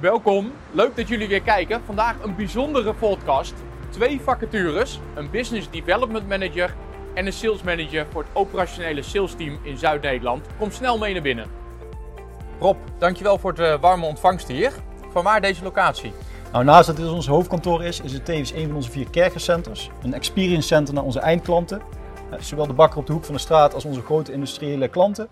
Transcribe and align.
Welkom, 0.00 0.52
leuk 0.70 0.96
dat 0.96 1.08
jullie 1.08 1.28
weer 1.28 1.42
kijken. 1.42 1.80
Vandaag 1.84 2.22
een 2.22 2.36
bijzondere 2.36 2.94
podcast. 2.94 3.54
Twee 3.90 4.20
vacatures, 4.20 5.00
een 5.14 5.30
Business 5.30 5.70
Development 5.70 6.28
Manager 6.28 6.74
en 7.14 7.26
een 7.26 7.32
Sales 7.32 7.62
Manager 7.62 8.06
voor 8.10 8.22
het 8.22 8.30
operationele 8.34 9.02
salesteam 9.02 9.58
in 9.62 9.78
Zuid-Nederland. 9.78 10.46
Kom 10.58 10.70
snel 10.70 10.98
mee 10.98 11.12
naar 11.12 11.22
binnen. 11.22 11.46
Rob, 12.60 12.76
dankjewel 12.98 13.38
voor 13.38 13.54
de 13.54 13.78
warme 13.80 14.06
ontvangst 14.06 14.48
hier. 14.48 14.72
Van 15.12 15.24
waar 15.24 15.40
deze 15.40 15.62
locatie? 15.62 16.12
Nou, 16.52 16.64
naast 16.64 16.86
dat 16.86 16.96
dit 16.96 17.08
ons 17.08 17.26
hoofdkantoor 17.26 17.84
is, 17.84 18.00
is 18.00 18.12
het 18.12 18.24
tevens 18.24 18.52
een 18.52 18.66
van 18.66 18.76
onze 18.76 18.90
vier 18.90 19.10
kerkencenters. 19.10 19.90
Een 20.02 20.14
experience 20.14 20.66
center 20.66 20.94
naar 20.94 21.04
onze 21.04 21.20
eindklanten. 21.20 21.82
Eh, 22.30 22.38
zowel 22.40 22.66
de 22.66 22.72
bakker 22.72 22.98
op 22.98 23.06
de 23.06 23.12
hoek 23.12 23.24
van 23.24 23.34
de 23.34 23.40
straat 23.40 23.74
als 23.74 23.84
onze 23.84 24.02
grote 24.02 24.32
industriële 24.32 24.88
klanten. 24.88 25.28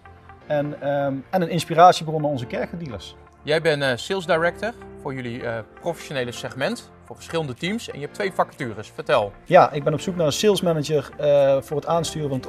En, 0.46 0.80
ehm, 0.80 1.14
en 1.30 1.42
een 1.42 1.50
inspiratiebron 1.50 2.22
naar 2.22 2.30
onze 2.30 2.46
kerkendealers. 2.46 3.16
Jij 3.44 3.60
bent 3.60 3.82
uh, 3.82 3.90
Sales 3.94 4.26
Director 4.26 4.72
voor 5.02 5.14
jullie 5.14 5.42
uh, 5.42 5.58
professionele 5.80 6.32
segment, 6.32 6.90
voor 7.04 7.16
verschillende 7.16 7.54
teams. 7.54 7.88
En 7.90 7.94
je 7.94 8.04
hebt 8.04 8.14
twee 8.14 8.32
vacatures. 8.32 8.90
Vertel. 8.94 9.32
Ja, 9.44 9.72
ik 9.72 9.84
ben 9.84 9.92
op 9.92 10.00
zoek 10.00 10.16
naar 10.16 10.26
een 10.26 10.32
sales 10.32 10.60
manager 10.60 11.10
uh, 11.20 11.56
voor 11.62 11.76
het 11.76 11.86
aansturen 11.86 12.28
van 12.28 12.38
het 12.38 12.48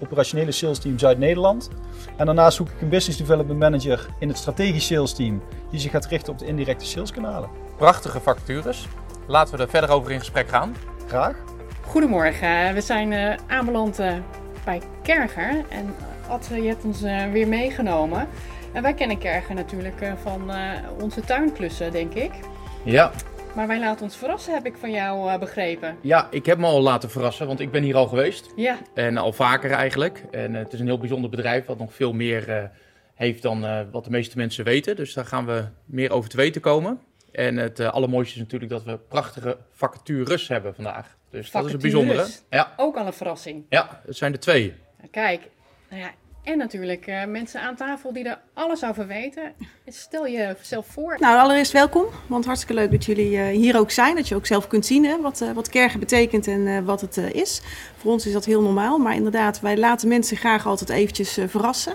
operationele 0.00 0.52
sales 0.52 0.78
team 0.78 0.98
Zuid-Nederland. 0.98 1.70
En 2.16 2.26
daarnaast 2.26 2.56
zoek 2.56 2.68
ik 2.68 2.80
een 2.80 2.88
business 2.88 3.18
development 3.18 3.58
manager 3.58 4.06
in 4.18 4.28
het 4.28 4.38
strategisch 4.38 4.86
sales 4.86 5.14
team, 5.14 5.42
die 5.70 5.80
zich 5.80 5.90
gaat 5.90 6.06
richten 6.06 6.32
op 6.32 6.38
de 6.38 6.46
indirecte 6.46 6.84
saleskanalen. 6.84 7.50
Prachtige 7.76 8.20
vacatures. 8.20 8.86
Laten 9.26 9.56
we 9.56 9.62
er 9.62 9.68
verder 9.68 9.90
over 9.90 10.10
in 10.10 10.18
gesprek 10.18 10.48
gaan. 10.48 10.76
Graag. 11.06 11.36
Goedemorgen, 11.80 12.74
we 12.74 12.80
zijn 12.80 13.38
aanbeland 13.46 13.96
bij 14.64 14.82
Kerger 15.02 15.64
en 15.68 15.94
Ad, 16.28 16.48
je 16.54 16.68
hebt 16.68 16.84
ons 16.84 17.00
weer 17.32 17.48
meegenomen. 17.48 18.28
En 18.76 18.82
wij 18.82 18.94
kennen 18.94 19.18
Kergen 19.18 19.54
natuurlijk 19.54 20.00
uh, 20.02 20.12
van 20.16 20.50
uh, 20.50 20.72
onze 21.00 21.20
tuinklussen, 21.20 21.92
denk 21.92 22.14
ik. 22.14 22.32
Ja. 22.84 23.12
Maar 23.54 23.66
wij 23.66 23.78
laten 23.78 24.04
ons 24.04 24.16
verrassen, 24.16 24.54
heb 24.54 24.66
ik 24.66 24.76
van 24.76 24.90
jou 24.90 25.32
uh, 25.32 25.38
begrepen. 25.38 25.96
Ja, 26.00 26.28
ik 26.30 26.46
heb 26.46 26.58
me 26.58 26.66
al 26.66 26.80
laten 26.80 27.10
verrassen, 27.10 27.46
want 27.46 27.60
ik 27.60 27.70
ben 27.70 27.82
hier 27.82 27.96
al 27.96 28.06
geweest. 28.06 28.52
Ja. 28.56 28.78
En 28.94 29.16
al 29.16 29.32
vaker 29.32 29.70
eigenlijk. 29.70 30.24
En 30.30 30.54
het 30.54 30.72
is 30.72 30.80
een 30.80 30.86
heel 30.86 30.98
bijzonder 30.98 31.30
bedrijf, 31.30 31.66
wat 31.66 31.78
nog 31.78 31.94
veel 31.94 32.12
meer 32.12 32.70
heeft 33.14 33.42
dan 33.42 33.90
wat 33.90 34.04
de 34.04 34.10
meeste 34.10 34.36
mensen 34.36 34.64
weten. 34.64 34.96
Dus 34.96 35.14
daar 35.14 35.26
gaan 35.26 35.46
we 35.46 35.64
meer 35.84 36.10
over 36.10 36.30
te 36.30 36.36
weten 36.36 36.60
komen. 36.60 37.00
En 37.32 37.56
het 37.56 37.80
allermooiste 37.80 38.34
is 38.34 38.40
natuurlijk 38.40 38.70
dat 38.70 38.84
we 38.84 38.98
prachtige 39.08 39.58
vacatures 39.72 40.48
hebben 40.48 40.74
vandaag. 40.74 41.16
Dus 41.30 41.50
vacatures. 41.50 41.52
dat 41.52 41.64
is 41.66 41.72
een 41.72 42.06
bijzondere. 42.06 42.26
Ja. 42.50 42.72
Ook 42.76 42.96
al 42.96 43.06
een 43.06 43.12
verrassing. 43.12 43.64
Ja, 43.68 44.00
het 44.06 44.16
zijn 44.16 44.32
er 44.32 44.40
twee. 44.40 44.74
Kijk, 45.10 45.48
nou 45.88 46.02
ja, 46.02 46.10
en 46.46 46.58
natuurlijk 46.58 47.06
uh, 47.06 47.24
mensen 47.24 47.60
aan 47.60 47.76
tafel 47.76 48.12
die 48.12 48.24
er 48.24 48.38
alles 48.54 48.84
over 48.84 49.06
weten. 49.06 49.52
Stel 49.86 50.28
jezelf 50.28 50.86
voor. 50.86 51.16
Nou, 51.20 51.38
allereerst 51.38 51.72
welkom. 51.72 52.04
Want 52.26 52.44
hartstikke 52.44 52.74
leuk 52.74 52.90
dat 52.90 53.04
jullie 53.04 53.30
uh, 53.30 53.46
hier 53.46 53.78
ook 53.78 53.90
zijn. 53.90 54.14
Dat 54.14 54.28
je 54.28 54.34
ook 54.34 54.46
zelf 54.46 54.66
kunt 54.66 54.86
zien 54.86 55.04
hè, 55.04 55.20
wat, 55.20 55.40
uh, 55.40 55.52
wat 55.52 55.68
kergen 55.68 56.00
betekent 56.00 56.46
en 56.46 56.84
wat 56.84 57.00
het 57.00 57.16
is. 57.16 57.62
Voor 57.96 58.12
ons 58.12 58.26
is 58.26 58.32
dat 58.32 58.44
heel 58.44 58.62
normaal. 58.62 58.98
Maar 58.98 59.14
inderdaad, 59.14 59.60
wij 59.60 59.76
laten 59.76 60.08
mensen 60.08 60.36
graag 60.36 60.66
altijd 60.66 60.90
eventjes 60.90 61.38
verrassen. 61.46 61.92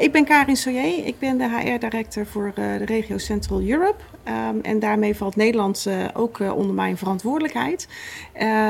ik 0.00 0.12
ben 0.12 0.24
Karin 0.24 0.56
Soyer. 0.56 1.06
Ik 1.06 1.18
ben 1.18 1.38
de 1.38 1.48
HR-director 1.48 2.26
voor 2.26 2.52
de 2.54 2.76
regio 2.76 3.18
Central 3.18 3.62
Europe. 3.62 4.02
Um, 4.28 4.60
en 4.60 4.78
daarmee 4.78 5.16
valt 5.16 5.36
Nederland 5.36 5.86
ook 6.14 6.40
onder 6.40 6.74
mijn 6.74 6.96
verantwoordelijkheid. 6.96 7.88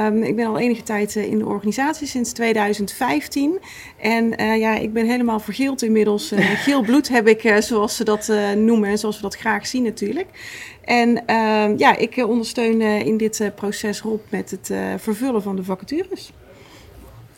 Um, 0.06 0.22
ik 0.22 0.36
ben 0.36 0.46
al 0.46 0.58
enige 0.58 0.82
tijd 0.82 1.16
in 1.16 1.38
de 1.38 1.46
organisatie, 1.46 2.06
sinds 2.06 2.32
2015. 2.32 3.58
En 3.96 4.28
ja, 4.58 4.74
ik 4.74 4.91
ben 4.92 5.06
helemaal 5.06 5.40
vergeeld 5.40 5.82
inmiddels. 5.82 6.32
geel 6.66 6.82
bloed 6.82 7.08
heb 7.08 7.28
ik, 7.28 7.56
zoals 7.62 7.96
ze 7.96 8.04
dat 8.04 8.28
uh, 8.28 8.52
noemen 8.52 8.88
en 8.88 8.98
zoals 8.98 9.16
we 9.16 9.22
dat 9.22 9.36
graag 9.36 9.66
zien 9.66 9.82
natuurlijk. 9.82 10.26
En 10.84 11.08
uh, 11.10 11.78
ja, 11.78 11.96
ik 11.96 12.16
ondersteun 12.16 12.80
uh, 12.80 13.06
in 13.06 13.16
dit 13.16 13.50
proces 13.54 14.00
Rob 14.00 14.20
met 14.28 14.50
het 14.50 14.72
vervullen 14.96 15.42
van 15.42 15.56
de 15.56 15.64
vacatures. 15.64 16.32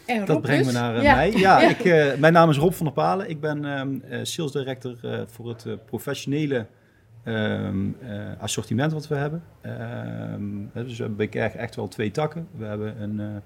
En 0.07 0.19
Rob 0.19 0.27
dat 0.27 0.41
brengt 0.43 0.65
dus? 0.65 0.73
me 0.73 0.79
naar 0.81 1.03
ja. 1.03 1.15
mij. 1.15 1.33
Ja, 1.33 1.61
Ik, 1.61 2.19
mijn 2.19 2.33
naam 2.33 2.51
is 2.51 2.57
Rob 2.57 2.73
van 2.73 2.85
der 2.87 2.95
Palen. 2.95 3.29
Ik 3.29 3.41
ben 3.41 3.65
ehm, 3.65 4.25
sales 4.25 4.53
director 4.53 4.97
voor 5.27 5.49
het 5.49 5.67
professionele 5.87 6.67
ehm, 7.25 7.89
assortiment 8.39 8.93
wat 8.93 9.09
we 9.09 9.15
hebben. 9.15 9.43
Ehm, 9.61 10.85
dus 10.87 10.97
we 10.97 10.99
hebben 10.99 11.17
bij 11.17 11.29
Kerk 11.29 11.55
echt 11.55 11.77
wel 11.77 11.89
twee 11.89 12.11
takken. 12.11 12.49
We 12.57 12.65
hebben 12.65 13.03
een 13.03 13.43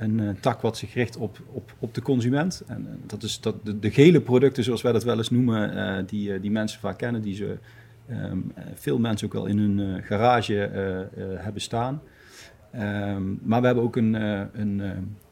een 0.00 0.18
uh, 0.18 0.30
tak 0.40 0.60
wat 0.60 0.76
zich 0.76 0.94
richt 0.94 1.16
op, 1.16 1.38
op, 1.52 1.74
op 1.78 1.94
de 1.94 2.02
consument. 2.02 2.62
En 2.66 3.00
dat 3.06 3.22
is 3.22 3.40
dat, 3.40 3.54
de, 3.80 3.90
gele 3.90 4.20
producten, 4.20 4.64
zoals 4.64 4.82
wij 4.82 4.92
dat 4.92 5.04
wel 5.04 5.16
eens 5.16 5.30
noemen, 5.30 5.76
uh, 5.76 6.06
die, 6.06 6.40
die 6.40 6.50
mensen 6.50 6.80
vaak 6.80 6.98
kennen, 6.98 7.22
die 7.22 7.34
ze 7.34 7.58
um, 8.10 8.52
veel 8.74 8.98
mensen 8.98 9.26
ook 9.26 9.32
wel 9.32 9.46
in 9.46 9.58
hun 9.58 10.02
garage 10.02 10.54
hebben 11.36 11.62
staan. 11.62 12.02
Um, 12.74 13.40
maar 13.42 13.60
we 13.60 13.66
hebben 13.66 13.84
ook 13.84 13.96
een, 13.96 14.14
een 14.60 14.82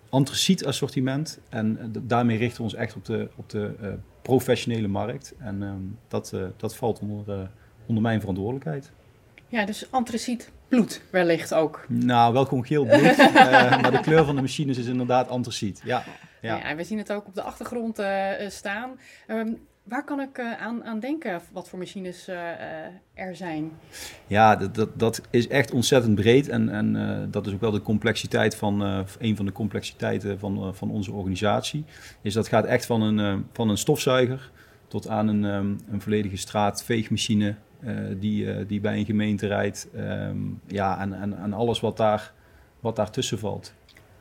antraciet 0.08 0.66
assortiment 0.66 1.40
en 1.48 1.92
daarmee 2.02 2.36
richten 2.36 2.56
we 2.56 2.62
ons 2.62 2.74
echt 2.74 2.96
op 2.96 3.04
de, 3.04 3.28
op 3.36 3.50
de 3.50 3.74
professionele 4.22 4.88
markt. 4.88 5.34
En 5.38 5.62
um, 5.62 5.98
dat, 6.08 6.34
dat 6.56 6.76
valt 6.76 6.98
onder, 6.98 7.50
onder 7.86 8.02
mijn 8.02 8.20
verantwoordelijkheid. 8.20 8.92
Ja, 9.48 9.64
dus 9.64 9.86
antraciet 9.90 10.50
bloed 10.68 11.02
wellicht 11.10 11.54
ook. 11.54 11.84
Nou, 11.88 12.32
wel 12.32 12.44
gewoon 12.44 12.66
geel 12.66 12.84
bloed. 12.84 13.18
uh, 13.18 13.34
maar 13.82 13.90
de 13.90 14.00
kleur 14.00 14.24
van 14.24 14.34
de 14.34 14.40
machines 14.40 14.78
is 14.78 14.86
inderdaad 14.86 15.28
antraciet. 15.28 15.80
Ja, 15.84 16.04
ja. 16.40 16.56
ja 16.56 16.76
we 16.76 16.84
zien 16.84 16.98
het 16.98 17.12
ook 17.12 17.26
op 17.26 17.34
de 17.34 17.42
achtergrond 17.42 17.98
uh, 17.98 18.30
staan. 18.48 18.90
Um, 19.28 19.58
waar 19.82 20.04
kan 20.04 20.20
ik 20.20 20.38
uh, 20.38 20.60
aan, 20.60 20.84
aan, 20.84 21.00
denken 21.00 21.40
wat 21.52 21.68
voor 21.68 21.78
machines 21.78 22.28
er 23.14 23.36
zijn? 23.36 23.70
Ja, 24.26 24.56
dat, 24.56 24.74
dat, 24.74 24.98
dat, 24.98 25.20
is 25.30 25.48
echt 25.48 25.72
ontzettend 25.72 26.14
breed. 26.14 26.48
En, 26.48 26.68
en 26.68 27.28
dat 27.30 27.46
is 27.46 27.52
ook 27.52 27.60
wel 27.60 27.70
de 27.70 27.82
complexiteit 27.82 28.56
van 28.56 28.80
een 29.18 29.36
van 29.36 29.46
de 29.46 29.52
complexiteiten 29.52 30.38
van, 30.38 30.74
van 30.74 30.90
onze 30.90 31.12
organisatie. 31.12 31.84
Is 32.22 32.34
dat 32.34 32.48
gaat 32.48 32.64
echt 32.64 32.86
van 32.86 33.02
een, 33.02 33.46
van 33.52 33.68
een 33.68 33.78
stofzuiger 33.78 34.50
tot 34.88 35.08
aan 35.08 35.28
een, 35.28 35.44
um, 35.44 35.80
een 35.90 36.00
volledige 36.00 36.36
straatveegmachine. 36.36 37.54
Uh, 37.84 38.00
die, 38.16 38.44
uh, 38.44 38.56
die 38.66 38.80
bij 38.80 38.98
een 38.98 39.04
gemeente 39.04 39.46
rijdt. 39.46 39.88
Um, 39.96 40.60
ja, 40.66 41.00
en, 41.00 41.12
en, 41.20 41.38
en 41.38 41.52
alles 41.52 41.80
wat, 41.80 41.96
daar, 41.96 42.32
wat 42.80 42.96
daartussen 42.96 43.38
valt. 43.38 43.74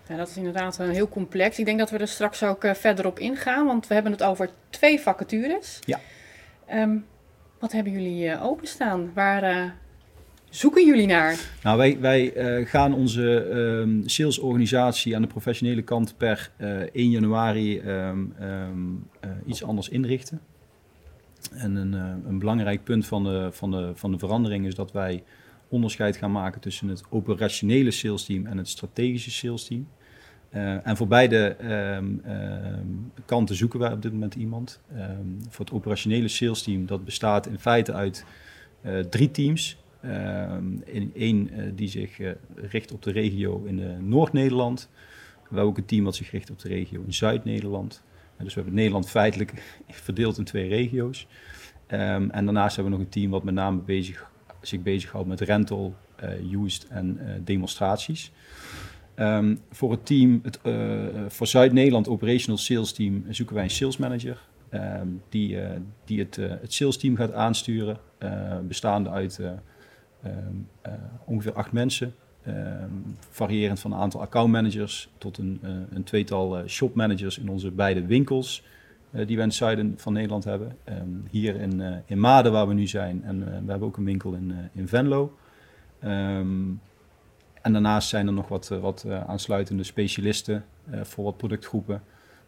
Ja, 0.07 0.15
dat 0.15 0.29
is 0.29 0.37
inderdaad 0.37 0.79
een 0.79 0.89
heel 0.89 1.09
complex. 1.09 1.59
Ik 1.59 1.65
denk 1.65 1.79
dat 1.79 1.89
we 1.89 1.97
er 1.97 2.07
straks 2.07 2.43
ook 2.43 2.67
verder 2.73 3.05
op 3.05 3.19
ingaan, 3.19 3.65
want 3.65 3.87
we 3.87 3.93
hebben 3.93 4.11
het 4.11 4.23
over 4.23 4.49
twee 4.69 4.99
vacatures. 4.99 5.79
Ja. 5.85 5.99
Um, 6.73 7.05
wat 7.59 7.71
hebben 7.71 7.91
jullie 7.91 8.41
openstaan? 8.41 9.11
Waar 9.13 9.75
zoeken 10.49 10.85
jullie 10.85 11.07
naar? 11.07 11.39
Nou, 11.63 11.77
wij, 11.77 11.99
wij 11.99 12.33
gaan 12.65 12.93
onze 12.93 13.21
um, 13.21 14.03
salesorganisatie 14.05 15.15
aan 15.15 15.21
de 15.21 15.27
professionele 15.27 15.81
kant 15.81 16.17
per 16.17 16.51
1 16.93 17.09
januari 17.09 17.81
iets 19.45 19.63
anders 19.63 19.89
inrichten. 19.89 20.41
En 21.51 21.75
een, 21.75 21.93
een, 22.27 22.39
belangrijk 22.39 22.83
punt 22.83 23.05
van 23.05 23.23
de, 23.23 23.49
van, 23.51 23.71
de, 23.71 23.91
van 23.95 24.11
de 24.11 24.17
verandering 24.17 24.65
is 24.65 24.75
dat 24.75 24.91
wij 24.91 25.23
onderscheid 25.67 26.17
gaan 26.17 26.31
maken 26.31 26.61
tussen 26.61 26.87
het 26.87 27.03
operationele 27.09 27.91
sales 27.91 28.25
team 28.25 28.45
en 28.45 28.57
het 28.57 28.67
strategische 28.67 29.31
sales 29.31 29.65
team. 29.65 29.87
Uh, 30.53 30.87
en 30.87 30.97
voor 30.97 31.07
beide 31.07 31.57
um, 31.95 32.21
um, 32.27 33.11
kanten 33.25 33.55
zoeken 33.55 33.79
wij 33.79 33.91
op 33.91 34.01
dit 34.01 34.11
moment 34.11 34.35
iemand. 34.35 34.81
Um, 34.95 35.37
voor 35.49 35.65
het 35.65 35.73
operationele 35.73 36.27
sales 36.27 36.61
team, 36.61 36.85
dat 36.85 37.05
bestaat 37.05 37.47
in 37.47 37.59
feite 37.59 37.93
uit 37.93 38.25
uh, 38.81 38.99
drie 38.99 39.31
teams. 39.31 39.77
in 40.85 41.11
één 41.15 41.49
die 41.75 41.87
zich 41.87 42.17
richt 42.55 42.91
op 42.91 43.01
de 43.03 43.11
regio 43.11 43.63
in 43.63 44.07
Noord-Nederland. 44.07 44.89
We 44.91 45.55
hebben 45.55 45.63
ook 45.63 45.77
een 45.77 45.85
team 45.85 46.03
wat 46.03 46.15
zich 46.15 46.31
richt 46.31 46.49
op 46.49 46.59
de 46.59 46.67
regio 46.67 47.03
in 47.05 47.13
Zuid-Nederland. 47.13 48.03
Dus 48.37 48.53
we 48.53 48.59
hebben 48.59 48.73
Nederland 48.73 49.09
feitelijk 49.09 49.53
verdeeld 49.87 50.37
in 50.37 50.43
twee 50.43 50.67
regio's. 50.67 51.27
Um, 51.91 52.29
en 52.31 52.45
daarnaast 52.45 52.75
hebben 52.75 52.93
we 52.93 52.99
nog 52.99 53.07
een 53.07 53.13
team 53.13 53.31
wat 53.31 53.43
met 53.43 53.53
name 53.53 53.79
bezig, 53.79 54.31
zich 54.61 54.81
bezighoudt 54.81 55.27
met 55.27 55.41
rental, 55.41 55.95
uh, 56.23 56.63
used 56.63 56.87
en 56.87 57.19
uh, 57.21 57.31
demonstraties. 57.43 58.31
Um, 59.15 59.59
voor 59.71 59.91
het 59.91 60.05
team, 60.05 60.39
het, 60.43 60.59
uh, 60.63 61.05
voor 61.27 61.47
Zuid-Nederland 61.47 62.07
Operational 62.07 62.57
Sales 62.57 62.93
Team, 62.93 63.25
zoeken 63.29 63.55
wij 63.55 63.63
een 63.63 63.69
sales 63.69 63.97
manager. 63.97 64.41
Um, 64.71 65.21
die, 65.29 65.57
die 66.05 66.19
het, 66.19 66.35
het 66.35 66.73
sales 66.73 66.97
team 66.97 67.15
gaat 67.15 67.33
aansturen, 67.33 67.97
bestaande 68.67 69.09
uit 69.09 69.41
ongeveer 71.25 71.53
acht 71.53 71.71
mensen. 71.71 72.15
Um, 72.47 73.17
variërend 73.29 73.79
van 73.79 73.91
een 73.91 73.99
aantal 73.99 74.21
accountmanagers 74.21 75.09
tot 75.17 75.37
een, 75.37 75.59
uh, 75.63 75.69
een 75.89 76.03
tweetal 76.03 76.59
uh, 76.59 76.67
shopmanagers 76.67 77.37
in 77.37 77.49
onze 77.49 77.71
beide 77.71 78.05
winkels 78.05 78.63
uh, 79.11 79.27
die 79.27 79.35
we 79.35 79.41
in 79.41 79.47
het 79.47 79.57
zuiden 79.57 79.93
van 79.97 80.13
Nederland 80.13 80.43
hebben. 80.43 80.77
Um, 80.89 81.25
hier 81.29 81.55
in, 81.55 82.03
in 82.05 82.19
Maden 82.19 82.51
waar 82.51 82.67
we 82.67 82.73
nu 82.73 82.87
zijn 82.87 83.23
en 83.23 83.39
we 83.39 83.69
hebben 83.69 83.87
ook 83.87 83.97
een 83.97 84.05
winkel 84.05 84.33
in, 84.33 84.53
in 84.73 84.87
Venlo. 84.87 85.37
Um, 86.03 86.81
en 87.61 87.73
daarnaast 87.73 88.09
zijn 88.09 88.27
er 88.27 88.33
nog 88.33 88.47
wat, 88.47 88.67
wat 88.67 89.05
aansluitende 89.27 89.83
specialisten 89.83 90.65
voor 91.01 91.23
wat 91.23 91.37
productgroepen 91.37 92.01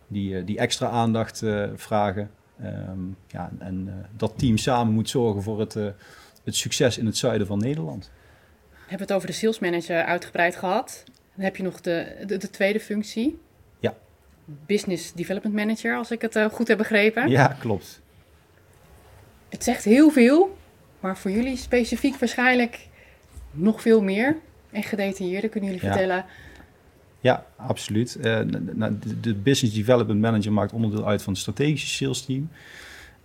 die, 0.07 0.43
die 0.43 0.57
extra 0.57 0.89
aandacht 0.89 1.43
vragen. 1.75 2.29
ja, 3.27 3.51
en 3.57 4.05
dat 4.17 4.33
team 4.37 4.57
samen 4.57 4.93
moet 4.93 5.09
zorgen 5.09 5.43
voor 5.43 5.59
het 5.59 5.77
het 6.43 6.55
succes 6.55 6.97
in 6.97 7.05
het 7.05 7.17
zuiden 7.17 7.47
van 7.47 7.59
Nederland. 7.59 8.11
We 8.89 8.95
hebben 8.95 9.07
het 9.07 9.15
over 9.15 9.27
de 9.27 9.33
sales 9.39 9.59
manager 9.59 10.03
uitgebreid 10.03 10.55
gehad. 10.55 11.03
Dan 11.35 11.43
heb 11.45 11.55
je 11.55 11.63
nog 11.63 11.81
de, 11.81 12.23
de, 12.27 12.37
de 12.37 12.49
tweede 12.49 12.79
functie. 12.79 13.39
Ja. 13.79 13.93
Business 14.45 15.13
Development 15.13 15.55
Manager, 15.55 15.95
als 15.97 16.11
ik 16.11 16.21
het 16.21 16.35
uh, 16.35 16.45
goed 16.45 16.67
heb 16.67 16.77
begrepen. 16.77 17.29
Ja, 17.29 17.47
klopt. 17.59 18.01
Het 19.49 19.63
zegt 19.63 19.83
heel 19.83 20.09
veel, 20.09 20.57
maar 20.99 21.17
voor 21.17 21.31
jullie 21.31 21.57
specifiek 21.57 22.15
waarschijnlijk 22.15 22.87
nog 23.51 23.81
veel 23.81 24.01
meer. 24.01 24.37
En 24.71 24.83
gedetailleerder 24.83 25.49
kunnen 25.49 25.69
jullie 25.69 25.85
Ja. 25.85 25.91
vertellen. 25.91 26.25
Ja, 27.19 27.45
absoluut. 27.55 28.15
Eh, 28.15 28.39
n- 28.39 28.69
n- 28.79 28.99
de, 29.03 29.19
de 29.19 29.33
Business 29.35 29.75
Development 29.75 30.19
Manager 30.21 30.51
maakt 30.53 30.73
onderdeel 30.73 31.07
uit 31.07 31.21
van 31.21 31.33
het 31.33 31.41
strategische 31.41 31.87
sales 31.87 32.25
team. 32.25 32.49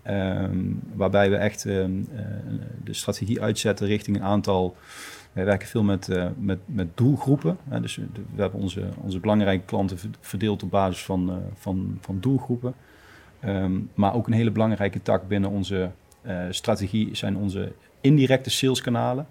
Ehm, 0.03 0.59
waarbij 0.95 1.31
we 1.31 1.37
echt 1.37 1.65
ehm, 1.67 2.01
eh, 2.17 2.25
de 2.85 2.95
strategie 2.95 3.41
uitzetten 3.43 3.87
richting 3.87 4.17
een 4.17 4.23
aantal. 4.23 4.77
Wij 5.35 5.45
werken 5.45 5.69
veel 5.69 5.83
met, 5.83 6.09
eh, 6.09 6.27
met, 6.39 6.59
met 6.65 6.97
doelgroepen. 6.97 7.57
Hè, 7.69 7.81
dus 7.81 7.97
we 7.97 8.43
hebben 8.43 8.61
onze, 8.61 8.89
onze 9.01 9.19
belangrijke 9.19 9.65
klanten 9.65 9.99
ver- 9.99 10.11
verdeeld 10.21 10.63
op 10.63 10.71
basis 10.71 11.05
van, 11.05 11.31
eh, 11.31 11.37
van, 11.55 11.99
van 12.01 12.19
doelgroepen. 12.21 12.75
Ehm, 13.41 13.73
maar 13.95 14.15
ook 14.15 14.27
een 14.27 14.33
hele 14.33 14.51
belangrijke 14.51 15.03
tak 15.03 15.29
binnen 15.29 15.51
onze 15.51 15.91
eh, 16.23 16.43
strategie 16.51 17.15
zijn 17.15 17.37
onze 17.37 17.73
indirecte 18.01 18.51
saleskanalen. 18.51 19.27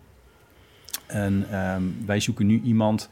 En 1.07 1.45
ehm, 1.51 1.83
wij 2.05 2.19
zoeken 2.19 2.45
nu 2.45 2.61
iemand 2.63 3.09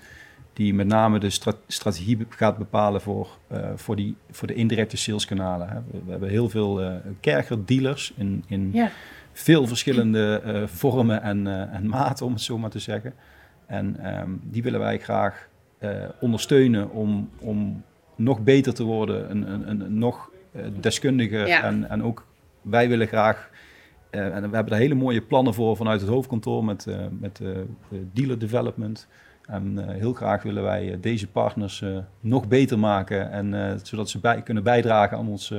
die 0.53 0.73
met 0.73 0.87
name 0.87 1.19
de 1.19 1.29
stra- 1.29 1.57
strategie 1.67 2.25
gaat 2.29 2.57
bepalen 2.57 3.01
voor, 3.01 3.37
voor, 3.75 3.95
die, 3.95 4.15
voor 4.31 4.47
de 4.47 4.53
indirecte 4.53 4.97
saleskanalen. 4.97 5.69
Hè. 5.69 5.79
We, 6.05 6.11
hebben 6.11 6.29
heel 6.29 6.49
veel 6.49 7.01
kerkerdealers 7.19 8.13
in, 8.15 8.43
in 8.47 8.73
veel 9.33 9.67
verschillende 9.67 10.41
eh, 10.45 10.67
vormen 10.67 11.21
en, 11.21 11.47
eh, 11.47 11.73
en 11.73 11.87
maten, 11.87 12.25
om 12.25 12.33
het 12.33 12.41
zo 12.41 12.57
maar 12.57 12.69
te 12.69 12.79
zeggen. 12.79 13.13
En 13.65 13.99
ehm, 13.99 14.29
die 14.43 14.63
willen 14.63 14.79
wij 14.79 14.99
graag 14.99 15.49
eh, 15.77 15.91
ondersteunen 16.19 16.91
om, 16.91 17.29
om 17.39 17.83
nog 18.15 18.43
beter 18.43 18.73
te 18.73 18.83
worden, 18.83 19.31
een, 19.31 19.51
een, 19.51 19.69
een, 19.69 19.81
een 19.81 19.97
nog 19.97 20.29
deskundiger. 20.79 21.47
Ja. 21.47 21.63
En, 21.63 21.89
en 21.89 22.03
ook 22.03 22.25
wij 22.61 22.89
willen 22.89 23.07
graag, 23.07 23.49
en 24.09 24.31
we 24.31 24.55
hebben 24.55 24.65
daar 24.65 24.79
hele 24.79 24.95
mooie 24.95 25.21
plannen 25.21 25.53
voor 25.53 25.75
vanuit 25.75 26.01
het 26.01 26.09
hoofdkantoor 26.09 26.65
met, 26.65 26.87
met 27.19 27.35
de 27.35 27.65
dealer 28.13 28.39
development. 28.39 29.07
En 29.45 29.89
heel 29.89 30.13
graag 30.13 30.43
willen 30.43 30.63
wij 30.63 30.97
deze 31.01 31.27
partners 31.27 31.83
nog 32.19 32.47
beter 32.47 32.79
maken, 32.79 33.31
en, 33.31 33.79
zodat 33.83 34.09
ze 34.09 34.19
bij, 34.19 34.41
kunnen 34.41 34.63
bijdragen 34.63 35.17
aan 35.17 35.27
ons 35.27 35.53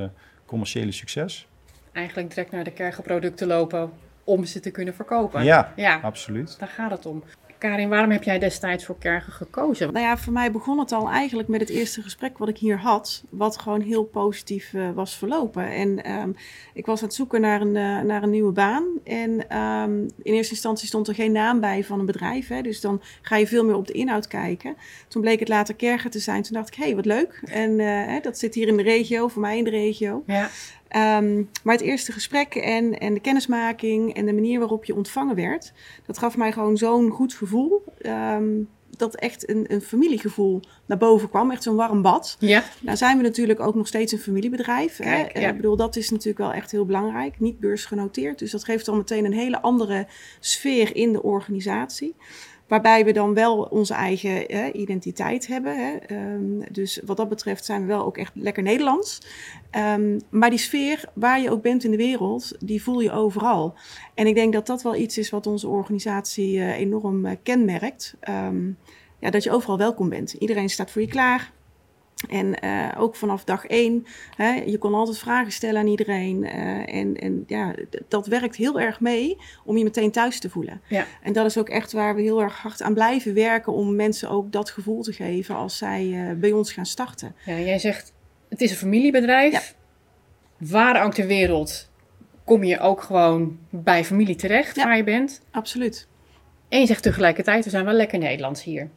commerciële 0.45 0.91
succes. 0.91 1.47
Eigenlijk 1.93 2.29
direct 2.29 2.51
naar 2.51 2.63
de 2.63 2.71
kergenproducten 2.71 3.47
lopen 3.47 3.91
om 4.23 4.45
ze 4.45 4.59
te 4.59 4.71
kunnen 4.71 4.93
verkopen. 4.93 5.43
Ja, 5.43 5.73
ja 5.75 5.99
absoluut. 6.01 6.59
daar 6.59 6.67
gaat 6.67 6.91
het 6.91 7.05
om. 7.05 7.23
Karin, 7.69 7.89
waarom 7.89 8.11
heb 8.11 8.23
jij 8.23 8.39
destijds 8.39 8.85
voor 8.85 8.97
kergen 8.97 9.33
gekozen? 9.33 9.93
Nou 9.93 10.05
ja, 10.05 10.17
voor 10.17 10.33
mij 10.33 10.51
begon 10.51 10.79
het 10.79 10.91
al 10.91 11.09
eigenlijk 11.09 11.49
met 11.49 11.59
het 11.59 11.69
eerste 11.69 12.01
gesprek 12.01 12.37
wat 12.37 12.47
ik 12.49 12.57
hier 12.57 12.77
had, 12.77 13.23
wat 13.29 13.57
gewoon 13.57 13.81
heel 13.81 14.03
positief 14.03 14.73
eh, 14.73 14.91
was 14.91 15.17
verlopen. 15.17 15.69
En 15.69 16.03
ehm, 16.03 16.29
ik 16.73 16.85
was 16.85 16.99
aan 16.99 17.07
het 17.07 17.15
zoeken 17.15 17.41
naar 17.41 17.61
een, 17.61 17.75
eh, 17.75 18.01
naar 18.01 18.23
een 18.23 18.29
nieuwe 18.29 18.51
baan. 18.51 18.83
En 19.03 19.49
ehm, 19.49 19.97
in 20.01 20.33
eerste 20.33 20.53
instantie 20.53 20.87
stond 20.87 21.07
er 21.07 21.15
geen 21.15 21.31
naam 21.31 21.59
bij 21.59 21.83
van 21.83 21.99
een 21.99 22.05
bedrijf, 22.05 22.47
hè, 22.47 22.61
dus 22.61 22.81
dan 22.81 23.01
ga 23.21 23.37
je 23.37 23.47
veel 23.47 23.65
meer 23.65 23.75
op 23.75 23.87
de 23.87 23.93
inhoud 23.93 24.27
kijken. 24.27 24.75
Toen 25.07 25.21
bleek 25.21 25.39
het 25.39 25.49
later 25.49 25.75
Kergen 25.75 26.11
te 26.11 26.19
zijn. 26.19 26.41
Toen 26.41 26.53
dacht 26.53 26.67
ik, 26.67 26.75
hé, 26.75 26.83
hey, 26.83 26.95
wat 26.95 27.05
leuk. 27.05 27.41
En 27.45 27.79
eh, 27.79 27.87
hè, 27.87 28.19
dat 28.19 28.37
zit 28.37 28.55
hier 28.55 28.67
in 28.67 28.77
de 28.77 28.83
regio, 28.83 29.27
voor 29.27 29.41
mij 29.41 29.57
in 29.57 29.63
de 29.63 29.69
regio. 29.69 30.23
Ja, 30.25 30.49
Ehm, 30.93 31.43
maar 31.63 31.73
het 31.75 31.81
eerste 31.83 32.11
gesprek 32.11 32.55
en, 32.55 32.99
en 32.99 33.13
de 33.13 33.19
kennismaking 33.19 34.13
en 34.15 34.25
de 34.25 34.33
manier 34.33 34.59
waarop 34.59 34.85
je 34.85 34.95
ontvangen 34.95 35.35
werd, 35.35 35.73
dat 36.05 36.17
gaf 36.17 36.37
mij 36.37 36.51
gewoon 36.51 36.77
zo'n 36.77 37.09
goed 37.09 37.33
gevoel. 37.33 37.83
ehm, 38.01 38.49
dat 38.97 39.15
echt 39.15 39.49
een, 39.49 39.65
een 39.67 39.81
familiegevoel 39.81 40.59
naar 40.85 40.97
boven 40.97 41.29
kwam. 41.29 41.51
Echt 41.51 41.63
zo'n 41.63 41.75
warm 41.75 42.01
bad. 42.01 42.35
ja. 42.39 42.63
Nou 42.81 42.97
zijn 42.97 43.17
we 43.17 43.23
natuurlijk 43.23 43.59
ook 43.59 43.75
nog 43.75 43.87
steeds 43.87 44.11
een 44.11 44.19
familiebedrijf. 44.19 44.97
Hè? 44.97 45.03
Kijk, 45.03 45.31
Eh, 45.31 45.41
ja. 45.41 45.49
Ik 45.49 45.55
bedoel, 45.55 45.75
dat 45.75 45.95
is 45.95 46.09
natuurlijk 46.09 46.37
wel 46.37 46.53
echt 46.53 46.71
heel 46.71 46.85
belangrijk. 46.85 47.39
Niet 47.39 47.59
beursgenoteerd. 47.59 48.39
Dus 48.39 48.51
dat 48.51 48.63
geeft 48.63 48.87
al 48.87 48.95
meteen 48.95 49.25
een 49.25 49.33
hele 49.33 49.61
andere 49.61 50.07
sfeer 50.39 50.95
in 50.95 51.11
de 51.13 51.23
organisatie. 51.23 52.15
Waarbij 52.67 53.05
we 53.05 53.11
dan 53.11 53.33
wel 53.33 53.61
onze 53.61 53.93
eigen 53.93 54.79
identiteit 54.79 55.47
hebben. 55.47 55.77
Hè. 55.77 55.95
Ehm, 55.95 56.71
dus 56.71 57.01
wat 57.05 57.17
dat 57.17 57.29
betreft 57.29 57.65
zijn 57.65 57.81
we 57.81 57.87
wel 57.87 58.05
ook 58.05 58.17
echt 58.17 58.31
lekker 58.35 58.63
Nederlands. 58.63 59.21
Ehm, 59.69 60.19
maar 60.29 60.49
die 60.49 60.59
sfeer, 60.59 61.09
waar 61.13 61.41
je 61.41 61.51
ook 61.51 61.61
bent 61.61 61.83
in 61.83 61.91
de 61.91 61.97
wereld, 61.97 62.55
die 62.59 62.83
voel 62.83 62.99
je 62.99 63.11
overal. 63.11 63.75
En 64.13 64.27
ik 64.27 64.35
denk 64.35 64.53
dat 64.53 64.67
dat 64.67 64.81
wel 64.81 64.95
iets 64.95 65.17
is 65.17 65.29
wat 65.29 65.47
onze 65.47 65.67
organisatie 65.67 66.59
eh, 66.59 66.79
enorm 66.79 67.25
eh, 67.25 67.35
kenmerkt. 67.43 68.15
Ehm, 68.19 68.67
ja, 69.19 69.29
dat 69.29 69.43
je 69.43 69.51
overal 69.51 69.77
welkom 69.77 70.09
bent. 70.09 70.33
Iedereen 70.33 70.69
staat 70.69 70.91
voor 70.91 71.01
je 71.01 71.07
klaar. 71.07 71.51
En 72.29 72.59
eh, 72.59 72.87
ook 72.97 73.15
vanaf 73.15 73.43
dag 73.43 73.65
één, 73.65 74.05
hè, 74.35 74.51
je 74.53 74.77
kon 74.77 74.93
altijd 74.93 75.17
vragen 75.17 75.51
stellen 75.51 75.79
aan 75.81 75.87
iedereen. 75.87 76.43
eh, 76.43 76.95
en 76.95 77.15
en 77.15 77.43
ja, 77.47 77.73
dat 78.07 78.27
werkt 78.27 78.55
heel 78.55 78.79
erg 78.79 78.99
mee 78.99 79.37
om 79.65 79.77
je 79.77 79.83
meteen 79.83 80.11
thuis 80.11 80.39
te 80.39 80.49
voelen. 80.49 80.81
Ja. 80.87 81.05
En 81.21 81.33
dat 81.33 81.45
is 81.45 81.57
ook 81.57 81.69
echt 81.69 81.91
waar 81.91 82.15
we 82.15 82.21
heel 82.21 82.41
erg 82.41 82.57
hard 82.57 82.81
aan 82.81 82.93
blijven 82.93 83.33
werken 83.33 83.73
om 83.73 83.95
mensen 83.95 84.29
ook 84.29 84.51
dat 84.51 84.69
gevoel 84.69 85.01
te 85.01 85.13
geven 85.13 85.55
als 85.55 85.77
zij 85.77 86.11
eh, 86.13 86.35
bij 86.35 86.51
ons 86.51 86.73
gaan 86.73 86.85
starten. 86.85 87.35
ja, 87.45 87.59
jij 87.59 87.79
zegt 87.79 88.13
het 88.49 88.61
is 88.61 88.71
een 88.71 88.77
familiebedrijf. 88.77 89.75
Waar 90.57 91.03
ook 91.05 91.13
ter 91.13 91.27
wereld 91.27 91.89
kom 92.45 92.63
je 92.63 92.79
ook 92.79 93.01
gewoon 93.01 93.59
bij 93.69 94.03
familie 94.05 94.35
terecht 94.35 94.75
Ja. 94.75 94.83
waar 94.83 94.97
je 94.97 95.03
bent. 95.03 95.41
Absoluut. 95.51 96.07
En 96.69 96.79
je 96.79 96.85
zegt 96.85 97.03
tegelijkertijd, 97.03 97.63
we 97.63 97.69
zijn 97.69 97.85
wel 97.85 97.93
lekker 97.93 98.19
Nederlands 98.19 98.63
hier. 98.63 98.89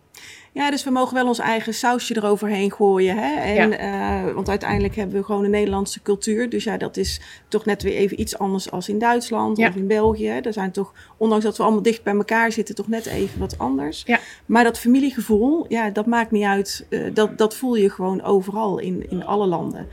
Ja, 0.52 0.70
dus 0.70 0.84
we 0.84 0.90
mogen 0.90 1.14
wel 1.14 1.26
ons 1.26 1.38
eigen 1.38 1.74
sausje 1.74 2.16
eroverheen 2.16 2.72
gooien. 2.72 3.16
Hè? 3.16 3.34
En, 3.34 3.78
eh, 3.78 4.34
want 4.34 4.48
uiteindelijk 4.48 4.96
hebben 4.96 5.16
we 5.16 5.24
gewoon 5.24 5.44
een 5.44 5.50
Nederlandse 5.50 6.02
cultuur. 6.02 6.50
Dus 6.50 6.64
ja, 6.64 6.76
dat 6.76 6.96
is 6.96 7.20
toch 7.48 7.64
net 7.64 7.82
weer 7.82 7.94
even 7.94 8.20
iets 8.20 8.38
anders 8.38 8.70
als 8.70 8.88
in 8.88 8.98
Duitsland 8.98 9.56
Ja. 9.56 9.68
of 9.68 9.74
in 9.74 9.86
België. 9.86 10.28
Er 10.28 10.52
zijn 10.52 10.70
toch, 10.70 10.92
ondanks 11.16 11.44
dat 11.44 11.56
we 11.56 11.62
allemaal 11.62 11.82
dicht 11.82 12.02
bij 12.02 12.14
elkaar 12.14 12.52
zitten, 12.52 12.74
toch 12.74 12.88
net 12.88 13.06
even 13.06 13.38
wat 13.38 13.58
anders. 13.58 14.02
Ja. 14.06 14.18
Maar 14.46 14.64
dat 14.64 14.78
familiegevoel, 14.78 15.64
ja, 15.68 15.90
dat 15.90 16.06
maakt 16.06 16.30
niet 16.30 16.44
uit. 16.44 16.86
Eh, 16.88 17.00
dat, 17.14 17.38
dat 17.38 17.56
voel 17.56 17.74
je 17.74 17.90
gewoon 17.90 18.22
overal 18.22 18.78
in, 18.78 19.10
in 19.10 19.24
alle 19.24 19.46
landen. 19.46 19.86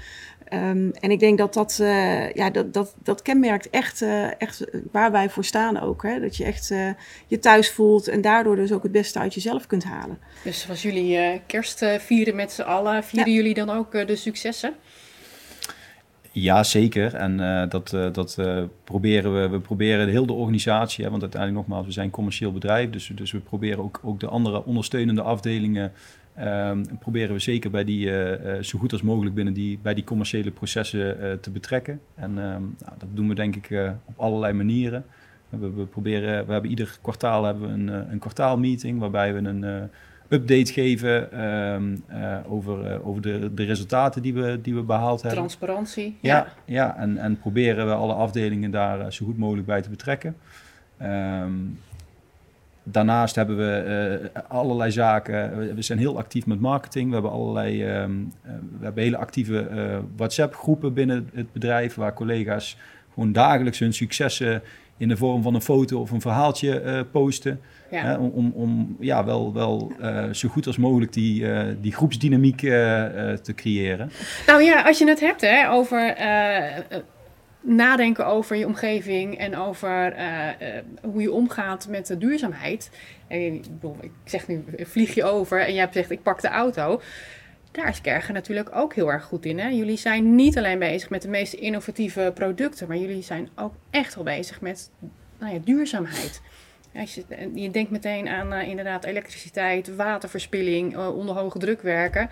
Ehm, 0.54 0.90
en 1.00 1.12
ik 1.12 1.20
denk 1.20 1.38
dat 1.38 1.54
dat, 1.54 1.80
eh, 1.82 2.32
ja, 2.32 2.50
dat, 2.50 2.74
dat, 2.74 2.96
dat 3.04 3.22
kenmerkt 3.22 3.70
echt, 3.70 4.02
eh, 4.02 4.42
echt 4.42 4.66
waar 4.92 5.12
wij 5.12 5.30
voor 5.30 5.46
staan 5.46 5.80
ook. 5.80 6.04
Hè? 6.04 6.20
Dat 6.20 6.38
je 6.38 6.44
echt 6.44 6.72
eh, 6.72 6.90
je 7.28 7.40
thuis 7.40 7.72
voelt 7.72 8.08
en 8.08 8.22
daardoor 8.22 8.56
dus 8.56 8.72
ook 8.72 8.84
het 8.84 8.92
beste 8.92 9.20
uit 9.20 9.34
jezelf 9.34 9.68
kunt 9.68 9.84
halen. 9.84 10.18
Dus 10.44 10.70
als 10.70 10.82
jullie 10.82 11.18
eh, 11.18 11.40
kerst 11.46 11.82
eh, 11.82 12.00
vieren 12.00 12.36
met 12.36 12.52
z'n 12.52 12.62
allen, 12.62 13.04
vieren 13.04 13.34
jullie 13.34 13.54
dan 13.54 13.70
ook 13.70 13.92
de 13.92 14.16
successen? 14.16 14.74
Ja, 16.36 16.64
zeker. 16.64 17.16
En 17.16 17.40
eh, 17.40 17.70
dat, 17.70 17.94
eh, 17.94 18.08
dat 18.12 18.38
eh, 18.38 18.64
proberen 18.84 19.42
we. 19.42 19.50
We 19.50 19.60
proberen 19.60 20.10
heel 20.10 20.26
de 20.26 20.34
organisatie, 20.34 21.04
hè, 21.04 21.10
want 21.10 21.22
uiteindelijk 21.22 21.62
nogmaals, 21.62 21.86
we 21.86 21.92
zijn 21.92 22.06
een 22.06 22.12
commercieel 22.12 22.52
bedrijf. 22.52 22.90
Dus, 22.90 23.12
dus 23.16 23.32
we 23.32 23.40
proberen 23.40 23.84
ook, 23.84 24.00
ook 24.04 24.20
de 24.20 24.28
andere 24.28 24.66
ondersteunende 24.66 25.22
afdelingen. 25.22 25.92
Ehm, 26.36 26.84
proberen 27.00 27.34
we 27.34 27.40
zeker 27.40 27.72
bij 27.72 27.84
die, 27.84 28.10
eh, 28.10 28.58
eh, 28.58 28.64
zo 28.64 28.80
goed 28.80 28.92
als 28.92 29.02
mogelijk 29.02 29.36
binnen 29.36 29.54
die, 29.54 29.80
bij 29.82 29.94
die 29.94 30.04
commerciële 30.04 30.52
processen 30.52 31.22
eh, 31.22 31.32
te 31.34 31.52
betrekken. 31.52 32.00
En 32.16 32.30
ehm, 32.30 32.62
nou, 32.62 32.98
dat 32.98 33.08
doen 33.14 33.28
we 33.28 33.36
denk 33.36 33.56
ik 33.56 33.94
op 34.06 34.20
allerlei 34.20 34.54
manieren. 34.54 35.06
We, 35.50 35.72
we, 35.72 35.86
proberen, 35.86 36.46
we 36.46 36.52
hebben 36.52 36.70
ieder 36.70 36.98
kwartaal 37.02 37.44
hebben 37.44 37.68
we 37.68 37.74
een, 37.74 38.12
een 38.12 38.20
kwartaalmeeting 38.20 39.00
waarbij 39.00 39.34
we 39.34 39.40
een 39.40 39.90
update 40.34 40.74
geven 40.74 41.32
ehm, 41.32 41.96
eh, 42.08 42.38
over, 42.48 43.04
over 43.04 43.22
de, 43.22 43.54
de 43.54 43.64
resultaten 43.64 44.22
die 44.22 44.34
we, 44.34 44.60
die 44.62 44.76
we 44.76 44.82
behaald 44.82 45.22
hebben. 45.22 45.40
Transparantie. 45.40 46.18
Ja, 46.20 46.48
ja 46.66 46.98
en, 46.98 47.18
en 47.18 47.38
proberen 47.38 47.86
we 47.86 47.94
alle 47.94 48.14
afdelingen 48.14 48.72
daar 48.72 49.14
zo 49.14 49.26
goed 49.26 49.38
mogelijk 49.38 49.68
bij 49.68 49.82
te 49.82 49.90
betrekken. 49.90 50.36
Ehm, 50.98 51.52
daarnaast 52.84 53.36
hebben 53.36 53.58
we 53.58 53.76
eh, 54.34 54.42
allerlei 54.48 54.92
zaken. 54.92 55.58
We- 55.76 55.82
zijn 55.82 56.00
heel 56.00 56.18
actief 56.18 56.46
met 56.46 56.60
marketing. 56.60 57.08
We 57.08 57.14
hebben 57.14 57.32
allerlei. 57.32 57.84
ehm, 57.84 58.12
eh, 58.44 58.52
we 58.80 58.84
hebben 58.86 59.04
hele 59.04 59.18
actieve 59.18 59.60
eh, 59.60 59.98
WhatsApp-groepen 60.16 60.94
binnen 60.94 61.30
het 61.34 61.52
bedrijf 61.54 61.96
waar 61.96 62.14
collega's 62.14 62.78
gewoon 63.14 63.32
dagelijks 63.32 63.80
hun 63.80 63.94
successen 63.94 64.62
in 64.98 65.08
de 65.08 65.18
vorm 65.18 65.42
van 65.42 65.56
een 65.56 65.62
foto 65.62 66.00
of 66.00 66.12
een 66.12 66.22
verhaaltje 66.22 67.06
posten. 67.12 67.60
Ja. 67.92 68.04
Hè, 68.06 68.16
om 68.18 68.52
om, 68.56 68.96
ja, 69.00 69.26
wel, 69.26 69.54
wel 69.54 69.92
zo 70.32 70.50
goed 70.50 70.68
als 70.68 70.78
mogelijk 70.78 71.14
die, 71.14 71.46
die 71.82 71.94
groepsdynamiek 71.94 72.60
te 73.42 73.52
creëren. 73.56 74.10
Nou 74.48 74.62
ja, 74.64 74.82
als 74.82 74.98
je 74.98 75.08
het 75.08 75.20
hebt 75.20 75.42
hè, 75.42 75.70
over 75.72 76.16
nadenken 77.64 78.26
over 78.26 78.56
je 78.56 78.66
omgeving 78.66 79.38
en 79.38 79.58
over 79.58 80.14
eh, 80.14 80.50
eh, 80.50 80.84
hoe 81.02 81.22
je 81.22 81.32
omgaat 81.32 81.88
met 81.88 82.08
de 82.08 82.18
duurzaamheid. 82.18 82.90
En, 83.28 83.40
ik, 83.40 83.62
bedoel, 83.62 83.98
ik 84.02 84.12
zeg 84.24 84.48
nu, 84.48 84.64
vlieg 84.78 85.14
je 85.14 85.24
over 85.24 85.62
en 85.62 85.74
jij 85.74 85.88
gezegd, 85.88 86.12
ik 86.12 86.24
pak 86.24 86.42
de 86.42 86.48
auto. 86.48 87.02
Daar 87.72 87.90
is 87.90 88.02
Kergen 88.02 88.34
natuurlijk 88.34 88.76
ook 88.76 88.94
heel 88.94 89.12
erg 89.12 89.24
goed 89.24 89.46
in. 89.46 89.60
Hè? 89.60 89.68
Jullie 89.68 89.98
zijn 89.98 90.36
niet 90.36 90.58
alleen 90.58 90.80
bezig 90.80 91.10
met 91.10 91.22
de 91.22 91.28
meest 91.28 91.54
innovatieve 91.54 92.32
producten, 92.34 92.88
maar 92.88 92.98
jullie 92.98 93.22
zijn 93.22 93.50
ook 93.56 93.74
echt 93.90 94.16
wel 94.16 94.24
bezig 94.24 94.62
met 94.62 94.92
nou 95.40 95.54
ja, 95.54 95.60
duurzaamheid. 95.64 96.42
Als 96.96 97.16
je, 97.16 97.24
je 97.54 97.72
denkt 97.72 97.92
meteen 97.92 98.28
aan 98.28 98.54
eh, 98.54 98.68
inderdaad 98.68 99.04
elektriciteit, 99.04 99.96
waterverspilling, 99.96 100.98
onder 100.98 101.36
hoge 101.36 101.60
druk 101.60 101.82
werken. 101.82 102.30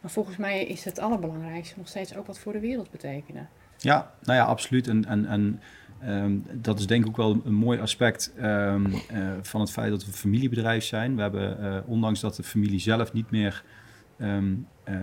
Maar 0.00 0.10
volgens 0.10 0.36
mij 0.36 0.64
is 0.64 0.84
het 0.84 0.98
allerbelangrijkste 0.98 1.74
nog 1.78 1.88
steeds 1.88 2.16
ook 2.16 2.26
wat 2.26 2.38
voor 2.38 2.52
de 2.52 2.60
wereld 2.60 2.90
betekenen. 2.90 3.48
Ja, 3.82 4.12
nou 4.22 4.38
ja, 4.38 4.44
absoluut. 4.44 4.88
En, 4.88 5.04
en, 5.04 5.26
en 5.26 5.60
ehm, 6.00 6.32
dat 6.52 6.78
is 6.78 6.86
denk 6.86 7.02
ik 7.02 7.08
ook 7.08 7.16
wel 7.16 7.40
een 7.44 7.54
mooi 7.54 7.80
aspect 7.80 8.32
ehm, 8.36 8.86
eh, 8.86 9.28
van 9.42 9.60
het 9.60 9.70
feit 9.70 9.90
dat 9.90 10.00
we 10.00 10.06
een 10.06 10.12
familiebedrijf 10.12 10.84
zijn. 10.84 11.16
We 11.16 11.22
hebben, 11.22 11.58
eh, 11.62 11.76
ondanks 11.86 12.20
dat 12.20 12.36
de 12.36 12.42
familie 12.42 12.80
zelf 12.80 13.12
niet 13.12 13.30
meer 13.30 13.62
ehm, 14.18 14.52
eh, 14.84 14.94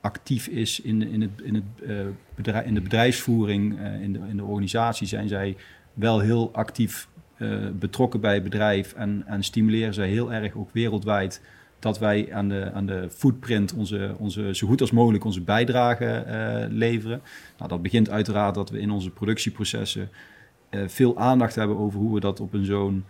actief 0.00 0.46
is 0.46 0.80
in, 0.80 0.98
de- 0.98 1.10
in, 1.10 1.20
het, 1.20 1.30
in, 1.42 1.54
het, 1.54 1.64
bedrijf, 2.34 2.66
in 2.66 2.74
de 2.74 2.80
bedrijfsvoering, 2.80 3.78
in, 4.00 4.12
de, 4.12 4.18
in 4.28 4.36
de 4.36 4.44
organisatie, 4.44 5.06
zijn 5.06 5.28
zij 5.28 5.56
wel 5.94 6.20
heel 6.20 6.52
actief 6.52 7.08
betrokken 7.72 8.20
bij 8.20 8.34
het 8.34 8.42
bedrijf 8.42 8.92
en, 8.92 9.22
en 9.26 9.42
stimuleren 9.42 9.94
zij 9.94 10.08
heel 10.08 10.32
erg 10.32 10.54
ook 10.54 10.70
wereldwijd 10.72 11.42
dat 11.86 11.98
wij 11.98 12.32
aan 12.32 12.48
de, 12.48 12.70
aan 12.74 12.86
de 12.86 13.06
footprint 13.10 13.74
onze, 13.74 14.14
onze, 14.18 14.54
zo 14.54 14.66
goed 14.66 14.80
als 14.80 14.90
mogelijk 14.90 15.24
onze 15.24 15.40
bijdrage 15.40 16.04
eh, 16.04 16.64
leveren. 16.68 17.20
Nou, 17.58 17.70
dat 17.70 17.82
begint 17.82 18.10
uiteraard 18.10 18.54
dat 18.54 18.70
we 18.70 18.80
in 18.80 18.90
onze 18.90 19.10
productieprocessen 19.10 20.08
eh, 20.70 20.80
veel 20.86 21.18
aandacht 21.18 21.54
hebben 21.54 21.76
over 21.76 21.98
hoe 21.98 22.14
we 22.14 22.20
dat 22.20 22.40
op 22.40 22.52
een 22.52 22.64
zo'n 22.64 23.04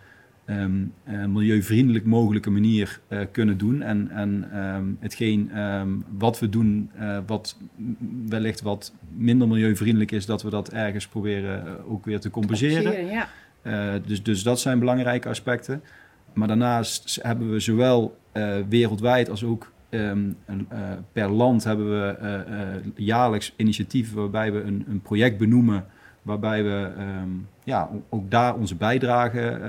ehm, 0.45 0.83
eh, 1.03 1.25
milieuvriendelijk 1.25 2.05
mogelijke 2.05 2.49
manier 2.49 2.99
kunnen 3.31 3.57
doen. 3.57 3.81
En, 3.81 4.09
en 4.11 4.49
ehm, 4.51 4.85
hetgeen 4.99 5.51
ehm, 5.51 5.89
wat 6.17 6.39
we 6.39 6.49
doen, 6.49 6.91
wat 7.25 7.57
wellicht 8.25 8.61
wat 8.61 8.93
minder 9.15 9.47
milieuvriendelijk 9.47 10.11
is, 10.11 10.25
dat 10.25 10.43
we 10.43 10.49
dat 10.49 10.69
ergens 10.69 11.07
proberen 11.07 11.85
ook 11.87 12.05
weer 12.05 12.19
te 12.19 12.29
compenseren. 12.29 12.83
Compenseren, 12.83 13.27
Ja. 13.63 13.99
Dus, 13.99 14.23
dus 14.23 14.43
dat 14.43 14.59
zijn 14.59 14.79
belangrijke 14.79 15.29
aspecten. 15.29 15.81
Maar 16.37 16.47
daarnaast 16.47 17.19
hebben 17.21 17.51
we 17.51 17.59
zowel 17.59 18.17
eh, 18.31 18.55
wereldwijd 18.69 19.29
als 19.29 19.43
ook 19.43 19.71
ehm, 19.89 20.31
eh, 20.45 20.55
per 21.11 21.29
land 21.29 21.63
hebben 21.63 21.89
we 21.89 22.07
eh, 22.07 23.05
jaarlijks 23.05 23.53
initiatieven 23.55 24.17
waarbij 24.17 24.51
we 24.51 24.61
een, 24.61 24.85
een 24.87 25.01
project 25.01 25.37
benoemen. 25.37 25.85
Waarbij 26.21 26.63
we 26.63 26.91
ehm, 26.97 27.29
ja, 27.63 27.89
ook 28.09 28.31
daar 28.31 28.55
onze 28.55 28.75
bijdrage 28.75 29.59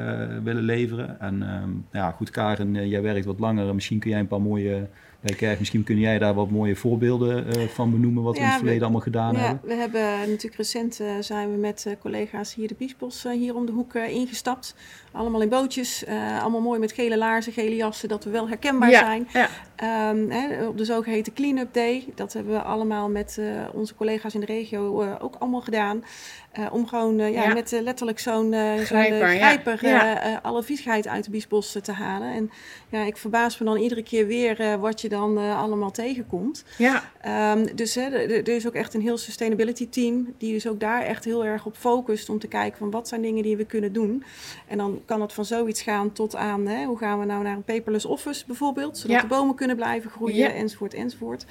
willen 0.42 0.62
leveren. 0.62 1.20
En 1.20 1.42
ehm, 1.42 1.70
ja, 1.92 2.10
goed, 2.10 2.30
Karen, 2.30 2.88
jij 2.88 3.02
werkt 3.02 3.26
wat 3.26 3.38
langer. 3.38 3.74
Misschien 3.74 3.98
kun 3.98 4.10
jij 4.10 4.20
een 4.20 4.26
paar 4.26 4.42
mooie. 4.42 4.88
Kerk, 5.36 5.58
misschien 5.58 5.84
kun 5.84 5.98
jij 5.98 6.18
daar 6.18 6.34
wat 6.34 6.50
mooie 6.50 6.76
voorbeelden 6.76 7.46
eh, 7.54 7.62
van 7.68 7.90
benoemen. 7.90 8.22
Wat 8.22 8.34
we 8.34 8.40
in 8.40 8.46
het 8.46 8.56
verleden 8.56 8.82
allemaal 8.82 9.00
gedaan 9.00 9.34
Ja, 9.34 9.40
hebben. 9.40 9.68
we 9.68 9.74
hebben 9.74 10.00
natuurlijk 10.18 10.54
recent 10.56 11.00
eh, 11.00 11.06
zijn 11.20 11.50
we 11.50 11.56
met 11.56 11.84
eh, 11.86 11.92
collega's 12.00 12.54
hier 12.54 12.68
de 12.68 12.74
Biesbos 12.78 13.22
hier 13.32 13.54
om 13.54 13.66
de 13.66 13.72
hoek 13.72 13.94
eh, 13.94 14.08
ingestapt. 14.14 14.74
Allemaal 15.12 15.42
in 15.42 15.48
bootjes, 15.48 16.04
eh, 16.04 16.40
allemaal 16.42 16.60
mooi 16.60 16.80
met 16.80 16.92
gele 16.92 17.18
laarzen, 17.18 17.52
gele 17.52 17.76
jassen, 17.76 18.08
dat 18.08 18.24
we 18.24 18.30
wel 18.30 18.48
herkenbaar 18.48 18.90
Ja, 18.90 18.98
zijn. 18.98 19.28
ja. 19.32 19.48
Ehm, 19.76 20.30
hè, 20.30 20.66
op 20.66 20.78
de 20.78 20.84
zogeheten 20.84 21.32
clean-up 21.32 21.74
day, 21.74 22.04
dat 22.14 22.32
hebben 22.32 22.52
we 22.52 22.62
allemaal 22.62 23.08
met 23.08 23.38
eh, 23.38 23.46
onze 23.72 23.94
collega's 23.94 24.34
in 24.34 24.40
de 24.40 24.46
regio 24.46 25.00
eh, 25.02 25.14
ook 25.20 25.34
allemaal 25.38 25.60
gedaan. 25.60 26.04
Eh, 26.52 26.66
om 26.72 26.86
gewoon 26.86 27.18
eh, 27.20 27.32
ja, 27.32 27.42
Ja. 27.42 27.54
met 27.54 27.72
eh, 27.72 27.80
letterlijk 27.80 28.18
zo'n 28.18 28.52
Grijper, 28.84 29.86
Ja. 29.86 30.40
alle 30.42 30.62
viesheid 30.62 31.06
uit 31.08 31.24
de 31.24 31.30
biesbos 31.30 31.76
te 31.82 31.92
halen. 31.92 32.32
En 32.32 32.50
ja, 32.88 33.02
ik 33.02 33.16
verbaas 33.16 33.58
me 33.58 33.64
dan 33.66 33.76
iedere 33.76 34.02
keer 34.02 34.26
weer 34.26 34.78
wat 34.80 35.00
je 35.00 35.08
dan 35.08 35.38
allemaal 35.38 35.90
tegenkomt. 35.90 36.64
ja. 36.78 37.02
Ehm, 37.20 37.66
dus 37.74 37.94
hè, 37.94 38.02
er, 38.02 38.48
is 38.48 38.66
ook 38.66 38.74
echt 38.74 38.94
een 38.94 39.00
heel 39.00 39.16
sustainability 39.18 39.88
team 39.88 40.34
die 40.38 40.52
dus 40.52 40.68
ook 40.68 40.80
daar 40.80 41.02
echt 41.02 41.24
heel 41.24 41.44
erg 41.44 41.66
op 41.66 41.76
focust 41.76 42.28
om 42.28 42.38
te 42.38 42.46
kijken 42.46 42.78
van 42.78 42.90
wat 42.90 43.08
zijn 43.08 43.22
dingen 43.22 43.42
die 43.42 43.56
we 43.56 43.64
kunnen 43.64 43.92
doen. 43.92 44.24
En 44.68 44.78
dan 44.78 45.00
kan 45.04 45.20
het 45.20 45.32
van 45.32 45.44
zoiets 45.44 45.82
gaan 45.82 46.12
tot 46.12 46.36
aan 46.36 46.66
hè, 46.66 46.84
hoe 46.84 46.98
gaan 46.98 47.18
we 47.18 47.24
nou 47.24 47.42
naar 47.42 47.56
een 47.56 47.62
paperless 47.64 48.04
office 48.04 48.44
bijvoorbeeld, 48.46 48.98
zodat 48.98 49.16
Ja. 49.16 49.22
de 49.22 49.26
bomen 49.28 49.54
kunnen 49.54 49.76
blijven 49.76 50.10
groeien 50.10 50.54
enzovoort 50.54 50.94
enzovoort. 50.94 51.44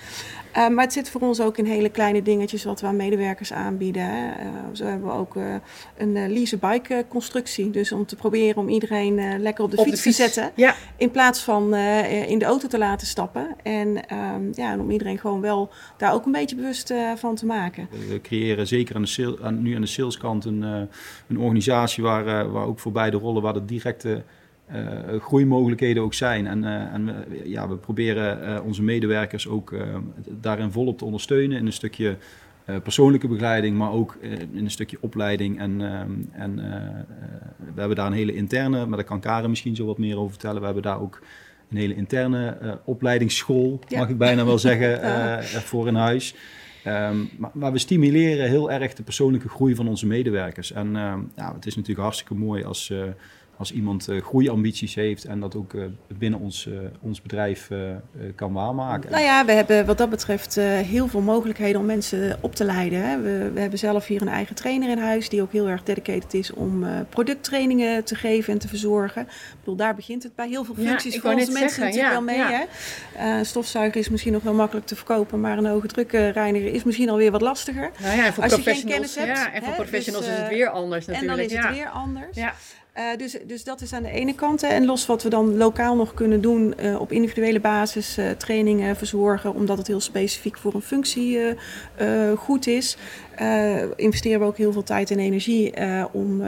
Ehm, 0.52 0.74
maar 0.74 0.84
het 0.84 0.94
zit 0.94 1.10
voor 1.10 1.22
ons 1.22 1.42
ook 1.42 1.58
in 1.58 1.66
hele 1.66 1.90
kleine 1.90 2.22
dingetjes 2.22 2.64
wat 2.64 2.82
we 2.82 2.88
aan 2.88 2.96
medewerkers 2.96 3.54
aanbieden. 3.54 4.04
Hè. 4.04 4.32
Zo 4.74 4.86
hebben 4.90 5.08
we 5.08 5.14
ook 5.14 5.36
eh, 5.36 5.54
een 5.98 6.16
eh, 6.18 6.30
lease 6.30 6.58
bike 6.58 6.94
eh, 6.94 7.04
constructie, 7.08 7.70
dus 7.70 7.92
om 7.92 8.06
te 8.06 8.16
proberen 8.16 8.58
om 8.58 8.70
iedereen 8.70 9.20
eh, 9.20 9.40
lekker 9.40 9.64
op 9.64 9.72
de 9.72 9.78
Op 9.78 9.86
fiets 9.86 10.02
te 10.02 10.12
zetten. 10.12 10.52
Ja, 10.56 10.76
In 10.98 11.12
plaats 11.12 11.44
van 11.44 11.74
eh, 11.74 12.30
in 12.30 12.40
de 12.40 12.46
auto 12.46 12.68
te 12.68 12.78
laten 12.78 13.08
stappen. 13.08 13.56
En, 13.64 14.08
ehm, 14.08 14.42
ja, 14.54 14.72
en 14.72 14.80
om 14.80 14.92
iedereen 14.92 15.18
gewoon 15.20 15.42
wel 15.42 15.70
daar 15.98 16.14
ook 16.14 16.26
een 16.26 16.32
beetje 16.32 16.56
bewust 16.56 16.90
eh, 16.92 17.12
van 17.16 17.36
te 17.36 17.46
maken. 17.46 17.88
We 18.10 18.22
creëren 18.22 18.68
zeker 18.68 18.96
aan 18.96 19.02
de 19.02 19.08
sale, 19.08 19.38
aan, 19.42 19.62
nu 19.62 19.76
aan 19.76 19.82
de 19.82 19.88
saleskant 19.88 20.46
een, 20.46 20.64
eh, 20.64 20.82
een 21.28 21.40
organisatie 21.40 22.04
waar, 22.04 22.28
eh, 22.28 22.52
waar 22.52 22.66
ook 22.66 22.80
voor 22.80 22.92
beide 22.92 23.18
rollen 23.18 23.42
waar 23.42 23.54
de 23.54 23.66
directe 23.66 24.24
eh, 24.68 24.82
groeimogelijkheden 25.20 26.04
ook 26.04 26.14
zijn. 26.14 26.48
En, 26.48 26.64
eh, 26.64 26.94
en 26.94 27.06
we, 27.06 27.42
ja, 27.50 27.68
we 27.70 27.76
proberen 27.76 28.46
eh, 28.56 28.66
onze 28.66 28.84
medewerkers 28.84 29.48
ook 29.48 29.72
eh, 29.72 29.82
daarin 30.30 30.72
volop 30.72 30.98
te 30.98 31.06
ondersteunen 31.06 31.58
in 31.58 31.66
een 31.66 31.74
stukje 31.74 32.10
eh, 32.10 32.16
persoonlijke 32.84 33.28
begeleiding, 33.28 33.78
maar 33.78 33.92
ook 33.92 34.18
eh, 34.22 34.32
in 34.32 34.50
een 34.64 34.72
stukje 34.72 34.98
opleiding. 35.02 35.60
En, 35.60 35.82
ehm, 35.82 36.12
en 36.32 36.60
eh, 36.60 36.76
eh, 36.76 37.06
we 37.74 37.80
hebben 37.80 37.98
daar 37.98 38.08
een 38.08 38.14
hele 38.14 38.36
interne, 38.36 38.86
maar 38.86 38.98
daar 38.98 39.08
kan 39.08 39.20
Karen 39.20 39.50
misschien 39.50 39.76
zo 39.76 39.86
wat 39.86 39.98
meer 39.98 40.18
over 40.18 40.30
vertellen. 40.30 40.60
We 40.60 40.66
hebben 40.66 40.84
daar 40.84 41.02
ook 41.02 41.22
een 41.70 41.78
hele 41.78 41.96
interne 41.96 42.48
eh, 42.62 42.72
opleidingsschool, 42.86 43.80
Ja. 43.88 43.98
mag 44.00 44.10
ik 44.10 44.18
bijna 44.18 44.46
wel 44.46 44.60
zeggen, 44.60 45.02
eh, 45.02 45.38
voor 45.44 45.88
in 45.88 45.96
huis. 45.96 46.36
Ehm, 46.84 47.18
maar, 47.38 47.52
maar 47.54 47.72
we 47.72 47.78
stimuleren 47.78 48.50
heel 48.50 48.72
erg 48.72 48.94
de 48.94 49.04
persoonlijke 49.04 49.50
groei 49.50 49.76
van 49.76 49.88
onze 49.88 50.06
medewerkers. 50.06 50.72
En 50.72 50.96
ehm, 50.96 51.20
ja, 51.36 51.54
het 51.54 51.66
is 51.66 51.76
natuurlijk 51.76 52.02
hartstikke 52.02 52.36
mooi 52.36 52.64
als, 52.64 52.90
eh, 52.90 52.98
als 53.58 53.72
iemand 53.72 54.08
eh, 54.08 54.22
groeiambities 54.22 54.96
heeft 54.96 55.26
en 55.26 55.40
dat 55.40 55.56
ook 55.56 55.74
eh, 55.74 55.84
binnen 56.18 56.40
ons, 56.40 56.68
eh, 56.68 56.74
ons 57.02 57.22
bedrijf 57.22 57.70
kan 58.36 58.54
waarmaken. 58.54 59.12
Nou 59.12 59.24
ja, 59.24 59.46
we 59.46 59.52
hebben 59.52 59.86
wat 59.86 59.98
dat 59.98 60.10
betreft 60.10 60.58
eh, 60.58 60.66
heel 60.66 61.08
veel 61.08 61.22
mogelijkheden 61.22 61.80
om 61.80 61.86
mensen 61.86 62.38
op 62.42 62.56
te 62.56 62.64
leiden. 62.64 63.02
Hè. 63.02 63.22
We, 63.22 63.52
we 63.54 63.60
hebben 63.60 63.80
zelf 63.80 64.08
hier 64.08 64.22
een 64.22 64.28
eigen 64.28 64.56
trainer 64.56 64.90
in 64.90 64.98
huis 64.98 65.30
die 65.30 65.42
ook 65.42 65.52
heel 65.52 65.68
erg 65.68 65.84
dedicated 65.84 66.34
is 66.34 66.54
om 66.54 66.84
eh, 66.84 67.00
producttrainingen 67.10 68.04
te 68.04 68.16
geven 68.16 68.54
en 68.54 68.60
te 68.60 68.68
verzorgen. 68.68 69.22
Ik 69.22 69.58
bedoel, 69.60 69.76
daar 69.76 69.96
begint 69.96 70.24
het 70.24 70.36
bij 70.36 70.48
heel 70.48 70.64
veel 70.64 70.76
Ja, 70.78 70.88
functies 70.88 71.14
voor 71.14 71.24
wou 71.24 71.36
onze 71.36 71.52
mensen 71.52 71.70
zeggen, 71.70 71.84
natuurlijk 71.84 72.28
ja, 72.28 72.36
wel 72.36 72.48
mee. 72.48 72.68
Hè. 73.18 73.30
Eh, 73.32 73.38
een 73.38 73.46
stofzuiger 73.46 74.00
is 74.00 74.10
misschien 74.10 74.34
nog 74.34 74.44
wel 74.44 74.54
makkelijk 74.54 74.86
te 74.86 74.96
verkopen, 74.96 75.40
maar 75.42 75.58
een 75.58 75.66
hoge 75.66 75.88
drukreiniger 75.88 76.74
is 76.74 76.84
misschien 76.84 77.10
alweer 77.10 77.32
wat 77.32 77.42
lastiger. 77.42 77.92
nou 78.02 78.18
ja, 78.18 78.26
en 78.26 78.34
voor 78.34 78.44
Als 78.44 78.56
je 78.56 78.62
geen 78.62 78.86
kennis 78.86 79.16
hebt, 79.16 79.38
ja, 79.38 79.54
en 79.54 79.62
voor 79.62 79.72
hè, 79.72 79.76
professionals 79.76 80.26
dus, 80.26 80.34
is 80.34 80.40
het 80.40 80.50
weer 80.50 80.70
anders 80.70 81.06
En 81.08 81.14
natuurlijk. 81.14 81.40
dan 81.40 81.46
is 81.50 81.66
het 81.66 81.76
ja. 81.76 81.82
weer 81.84 81.90
anders. 81.90 82.36
Ja. 82.38 82.54
Eh, 82.98 83.18
dus, 83.18 83.38
dus 83.46 83.64
dat 83.64 83.82
is 83.82 83.94
aan 83.94 84.04
de 84.04 84.10
ene 84.10 84.36
kant. 84.36 84.64
En 84.64 84.86
los 84.86 85.06
wat 85.06 85.24
we 85.24 85.30
dan 85.30 85.58
lokaal 85.58 85.96
nog 85.96 86.14
kunnen 86.14 86.42
doen 86.42 86.78
eh, 86.78 87.00
op 87.00 87.12
individuele 87.12 87.60
basis, 87.60 88.18
eh, 88.18 88.30
trainingen 88.30 88.96
verzorgen, 88.96 89.54
omdat 89.54 89.78
het 89.78 89.88
heel 89.88 90.00
specifiek 90.00 90.58
voor 90.58 90.74
een 90.74 90.82
functie 90.82 91.40
goed 92.38 92.68
is. 92.68 92.98
investeren 93.96 94.40
we 94.40 94.46
ook 94.46 94.58
heel 94.58 94.72
veel 94.72 94.84
tijd 94.84 95.12
en 95.12 95.20
energie 95.20 95.74
om 96.12 96.42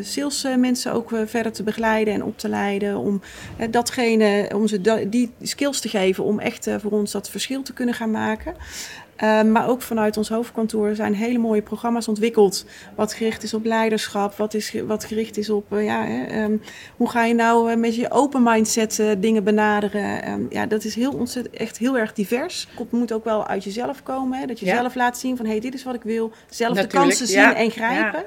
salesmensen 0.00 0.92
ook 0.92 1.10
verder 1.26 1.52
te 1.52 1.62
begeleiden 1.62 2.14
en 2.14 2.24
op 2.24 2.38
te 2.38 2.48
leiden. 2.48 2.96
Om 2.96 3.20
datgene, 3.70 4.50
om 4.54 4.66
ze 4.66 5.08
die 5.08 5.30
skills 5.42 5.80
te 5.80 5.88
geven 5.88 6.24
om 6.24 6.38
echt 6.38 6.70
voor 6.78 6.90
ons 6.90 7.12
dat 7.12 7.30
verschil 7.30 7.62
te 7.62 7.72
kunnen 7.72 7.94
gaan 7.94 8.10
maken. 8.10 8.54
Uh, 9.22 9.42
maar 9.42 9.68
ook 9.68 9.82
vanuit 9.82 10.16
ons 10.16 10.28
hoofdkantoor 10.28 10.94
zijn 10.94 11.14
hele 11.14 11.38
mooie 11.38 11.62
programma's 11.62 12.08
ontwikkeld. 12.08 12.64
Wat 12.94 13.12
gericht 13.12 13.42
is 13.42 13.54
op 13.54 13.64
leiderschap, 13.64 14.36
wat, 14.36 14.54
is, 14.54 14.74
wat 14.86 15.04
gericht 15.04 15.36
is 15.36 15.50
op 15.50 15.72
uh, 15.72 15.84
ja, 15.84 16.04
hè, 16.04 16.44
um, 16.44 16.62
hoe 16.96 17.10
ga 17.10 17.24
je 17.24 17.34
nou 17.34 17.70
uh, 17.70 17.76
met 17.76 17.96
je 17.96 18.10
open 18.10 18.42
mindset 18.42 18.98
uh, 18.98 19.10
dingen 19.18 19.44
benaderen. 19.44 20.30
Um, 20.30 20.46
ja, 20.50 20.66
dat 20.66 20.84
is 20.84 20.94
heel 20.94 21.12
ontzettend, 21.12 21.56
echt 21.56 21.78
heel 21.78 21.98
erg 21.98 22.12
divers. 22.12 22.68
Het 22.74 22.92
moet 22.92 23.12
ook 23.12 23.24
wel 23.24 23.46
uit 23.46 23.64
jezelf 23.64 24.02
komen. 24.02 24.38
Hè, 24.38 24.46
dat 24.46 24.60
je 24.60 24.66
ja. 24.66 24.76
zelf 24.76 24.94
laat 24.94 25.18
zien 25.18 25.36
van 25.36 25.44
hé, 25.44 25.52
hey, 25.52 25.60
dit 25.60 25.74
is 25.74 25.84
wat 25.84 25.94
ik 25.94 26.02
wil. 26.02 26.32
Zelf 26.50 26.74
Natuurlijk, 26.74 26.90
de 26.92 26.98
kansen 26.98 27.26
zien 27.26 27.40
ja. 27.40 27.54
en 27.54 27.70
grijpen. 27.70 28.24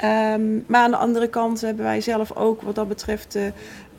Ja. 0.00 0.34
Um, 0.34 0.64
maar 0.66 0.82
aan 0.82 0.90
de 0.90 0.96
andere 0.96 1.28
kant 1.28 1.60
hebben 1.60 1.84
wij 1.84 2.00
zelf 2.00 2.36
ook 2.36 2.62
wat 2.62 2.74
dat 2.74 2.88
betreft 2.88 3.38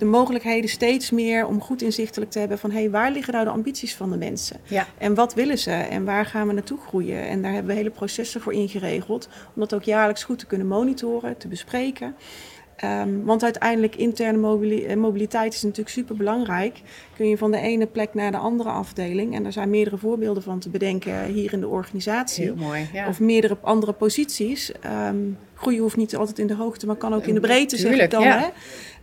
de 0.01 0.08
mogelijkheden 0.08 0.70
steeds 0.70 1.12
meer 1.12 1.46
om 1.46 1.62
goed 1.62 1.81
inzichtelijk 1.81 2.31
te 2.31 2.39
hebben 2.39 2.58
van 2.58 2.72
hé, 2.72 2.79
hey, 2.79 2.89
waar 2.89 3.12
liggen 3.12 3.34
nou 3.34 3.46
de 3.46 3.51
ambities 3.51 3.96
van 3.96 4.12
de 4.12 4.17
mensen? 4.17 4.58
Ja. 4.63 4.88
En 4.98 5.15
wat 5.15 5.34
willen 5.34 5.58
ze 5.58 5.72
en 5.72 6.05
waar 6.05 6.25
gaan 6.25 6.48
we 6.48 6.53
naartoe 6.53 6.77
groeien? 6.88 7.27
En 7.27 7.41
daar 7.41 7.51
hebben 7.51 7.72
we 7.72 7.77
hele 7.77 7.89
processen 7.89 8.41
voor 8.41 8.53
ingeregeld 8.53 9.29
om 9.55 9.62
dat 9.62 9.74
ook 9.74 9.84
jaarlijks 9.84 10.24
goed 10.24 10.39
te 10.39 10.46
kunnen 10.46 10.67
monitoren, 10.67 11.38
te 11.38 11.48
bespreken. 11.48 12.15
Um, 12.84 13.24
want 13.25 13.43
uiteindelijk 13.43 13.96
interne 13.96 14.38
mobili 14.38 14.96
mobiliteit 14.96 15.53
is 15.53 15.62
natuurlijk 15.62 15.89
super 15.89 16.15
belangrijk. 16.15 16.81
Kun 17.15 17.29
je 17.29 17.38
van 17.38 17.51
de 17.51 17.58
ene 17.58 17.88
plek 17.88 18.13
naar 18.13 18.31
de 18.31 18.38
andere 18.38 18.70
afdeling. 18.70 19.36
En 19.36 19.46
er 19.46 19.51
zijn 19.51 19.70
meerdere 19.70 19.98
voorbeelden 19.98 20.43
van 20.43 20.60
te 20.60 20.70
bedenken 20.70 21.25
hier 21.25 21.53
in 21.53 21.60
de 21.60 21.67
organisatie. 21.67 22.43
Heel 22.43 22.55
mooi, 22.55 22.89
ja. 22.93 23.08
Of 23.08 23.20
meerdere 23.20 23.58
andere 23.62 23.93
posities. 23.93 24.72
Um, 25.10 25.38
groeien 25.55 25.81
hoeft 25.81 25.98
niet 25.98 26.15
altijd 26.15 26.39
in 26.39 26.48
de 26.48 26.55
hoogte, 26.55 26.86
maar 26.86 26.96
kan 26.96 27.13
ook 27.13 27.25
in 27.25 27.34
de 27.34 27.39
breedte, 27.39 27.77
zeg 27.77 28.00
ik 28.00 28.12
dan. 28.12 28.24
ja. 28.24 28.39
Hè? 28.39 28.48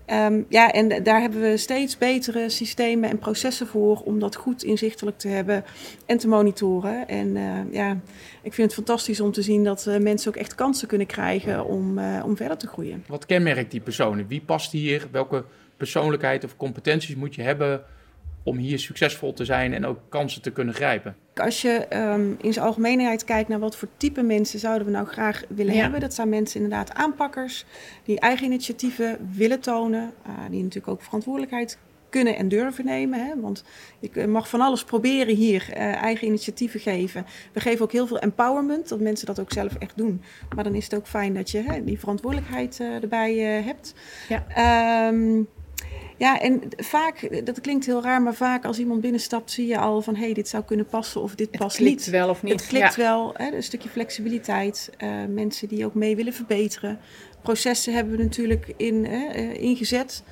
Ehm, 0.09 0.43
ja, 0.49 0.73
en 0.73 1.03
daar 1.03 1.21
hebben 1.21 1.41
we 1.41 1.57
steeds 1.57 1.99
betere 1.99 2.49
systemen 2.49 3.11
en 3.11 3.19
processen 3.19 3.67
voor 3.67 4.01
om 4.05 4.19
dat 4.19 4.37
goed 4.37 4.63
inzichtelijk 4.63 5.19
te 5.19 5.29
hebben 5.29 5.65
en 6.07 6.19
te 6.19 6.29
monitoren. 6.29 7.09
En 7.09 7.37
eh, 7.37 7.73
ja, 7.73 8.01
ik 8.43 8.53
vind 8.53 8.67
het 8.67 8.75
fantastisch 8.75 9.21
om 9.21 9.33
te 9.33 9.43
zien 9.43 9.65
dat 9.65 9.87
eh, 9.87 9.99
mensen 9.99 10.29
ook 10.29 10.37
echt 10.37 10.55
kansen 10.55 10.89
kunnen 10.89 11.07
krijgen 11.07 11.65
om, 11.65 11.99
eh, 11.99 12.23
om 12.25 12.37
verder 12.37 12.57
te 12.57 12.67
groeien. 12.67 13.05
Wat 13.07 13.27
kenmerkt 13.27 13.71
die 13.71 13.81
personen? 13.81 14.27
Wie 14.29 14.41
past 14.41 14.73
hier? 14.73 15.09
Welke 15.11 15.45
persoonlijkheid 15.77 16.45
of 16.45 16.57
competenties 16.57 17.15
moet 17.15 17.35
je 17.35 17.43
hebben 17.43 17.83
om 18.43 18.57
hier 18.57 18.79
succesvol 18.79 19.33
te 19.33 19.45
zijn 19.45 19.75
en 19.75 19.87
ook 19.87 19.99
kansen 20.09 20.43
te 20.43 20.51
kunnen 20.51 20.75
grijpen? 20.75 21.17
Als 21.35 21.63
je 21.63 21.71
ehm, 21.71 22.31
in 22.41 22.53
zijn 22.53 22.67
algemeenheid 22.67 23.25
kijkt 23.25 23.49
naar 23.49 23.59
wat 23.59 23.77
voor 23.77 23.89
type 23.97 24.23
mensen 24.23 24.59
zouden 24.59 24.87
we 24.87 24.93
nou 24.93 25.07
graag 25.07 25.43
willen 25.49 25.75
Ja. 25.75 25.81
hebben. 25.83 26.01
Dat 26.01 26.15
zijn 26.15 26.29
mensen 26.29 26.61
inderdaad 26.63 26.95
aanpakkers 26.95 27.65
die 28.05 28.21
eigen 28.21 28.47
initiatieven 28.47 29.31
willen 29.33 29.61
tonen. 29.61 30.13
eh, 30.27 30.33
die 30.51 30.63
natuurlijk 30.63 30.93
ook 30.93 31.03
verantwoordelijkheid 31.03 31.79
kunnen 32.09 32.37
en 32.37 32.49
durven 32.49 32.85
nemen. 32.85 33.27
Hè? 33.27 33.41
Want 33.41 33.65
je 34.01 34.27
mag 34.27 34.49
van 34.49 34.61
alles 34.61 34.85
proberen 34.85 35.35
hier, 35.35 35.67
eh, 35.73 35.95
eigen 36.03 36.27
initiatieven 36.27 36.81
geven. 36.81 37.27
We 37.53 37.61
geven 37.61 37.85
ook 37.85 37.93
heel 37.93 38.07
veel 38.07 38.19
empowerment, 38.19 38.89
dat 38.89 39.01
mensen 39.01 39.27
dat 39.27 39.41
ook 39.41 39.53
zelf 39.53 39.75
echt 39.75 39.97
doen. 39.97 40.23
Maar 40.55 40.65
dan 40.65 40.75
is 40.75 40.85
het 40.85 40.95
ook 40.95 41.07
fijn 41.07 41.35
dat 41.35 41.51
je 41.51 41.59
hè, 41.63 41.85
die 41.85 41.99
verantwoordelijkheid 41.99 42.81
eh, 42.81 43.03
erbij 43.03 43.59
eh, 43.59 43.65
hebt. 43.65 43.95
Ja. 44.29 44.45
Ehm, 44.49 45.43
ja, 46.19 46.41
en 46.41 46.61
vaak, 46.77 47.47
dat 47.47 47.61
klinkt 47.61 47.87
heel 47.87 48.03
raar, 48.03 48.23
maar 48.23 48.35
vaak 48.35 48.65
als 48.65 48.79
iemand 48.79 49.01
binnenstapt 49.01 49.51
zie 49.51 49.67
je 49.67 49.79
al 49.79 50.03
van... 50.03 50.15
hé, 50.15 50.25
hey, 50.25 50.33
dit 50.35 50.49
zou 50.49 50.65
kunnen 50.65 50.87
passen 50.87 51.23
of 51.23 51.35
dit 51.35 51.49
Het 51.51 51.61
past 51.61 51.77
klikt 51.77 51.97
niet. 51.97 52.11
wel 52.11 52.29
of 52.29 52.43
niet. 52.43 52.53
Het 52.53 52.67
klikt 52.67 52.95
Ja. 52.95 53.03
wel, 53.03 53.33
hè, 53.37 53.53
een 53.53 53.63
stukje 53.63 53.89
flexibiliteit. 53.89 54.91
eh, 54.97 55.09
mensen 55.29 55.69
die 55.69 55.85
ook 55.85 55.95
mee 55.95 56.17
willen 56.17 56.33
verbeteren. 56.33 56.99
Processen 57.43 57.95
hebben 57.95 58.17
we 58.17 58.23
natuurlijk 58.23 58.75
in, 58.77 59.07
eh, 59.07 59.63
ingezet. 59.63 60.23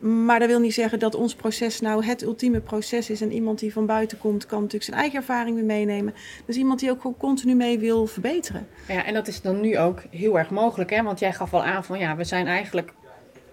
Maar 0.00 0.38
dat 0.38 0.48
wil 0.48 0.60
niet 0.60 0.74
zeggen 0.74 0.98
dat 0.98 1.14
ons 1.14 1.34
proces 1.34 1.80
nou 1.80 2.04
het 2.04 2.22
ultieme 2.22 2.60
proces 2.60 3.10
is. 3.10 3.20
En 3.20 3.32
iemand 3.32 3.58
die 3.58 3.72
van 3.72 3.86
buiten 3.86 4.18
komt, 4.18 4.46
kan 4.46 4.58
natuurlijk 4.58 4.84
zijn 4.84 5.00
eigen 5.00 5.18
ervaring 5.18 5.56
weer 5.56 5.64
meenemen. 5.64 6.14
Dus 6.46 6.56
iemand 6.56 6.80
die 6.80 6.90
ook 6.90 7.00
gewoon 7.00 7.16
continu 7.16 7.54
mee 7.54 7.78
wil 7.78 8.06
verbeteren. 8.06 8.66
Ja, 8.88 9.04
en 9.04 9.14
dat 9.14 9.28
is 9.28 9.40
dan 9.40 9.60
nu 9.60 9.78
ook 9.78 10.02
heel 10.10 10.38
erg 10.38 10.50
mogelijk, 10.50 10.90
hè? 10.90 11.02
Want 11.02 11.18
jij 11.18 11.32
gaf 11.32 11.54
al 11.54 11.64
aan 11.64 11.84
van 11.84 11.98
ja, 11.98 12.16
we 12.16 12.24
zijn 12.24 12.46
eigenlijk 12.46 12.92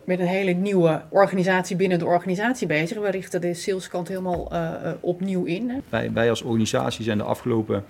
met 0.04 0.20
een 0.20 0.28
hele 0.28 0.52
nieuwe 0.52 1.02
organisatie 1.10 1.76
binnen 1.76 2.00
de 2.00 2.06
organisatie 2.06 2.68
bezig. 2.68 2.98
We 3.00 3.10
richten 3.10 3.42
de 3.42 3.54
saleskant 3.54 4.08
helemaal 4.08 4.52
eh, 4.52 4.74
eh, 4.74 4.94
opnieuw 5.00 5.44
in. 5.44 5.70
Hè? 5.70 5.78
Wij, 5.90 6.12
wij 6.12 6.30
als 6.30 6.42
organisatie 6.42 7.04
zijn 7.04 7.18
de 7.18 7.24
afgelopen 7.24 7.84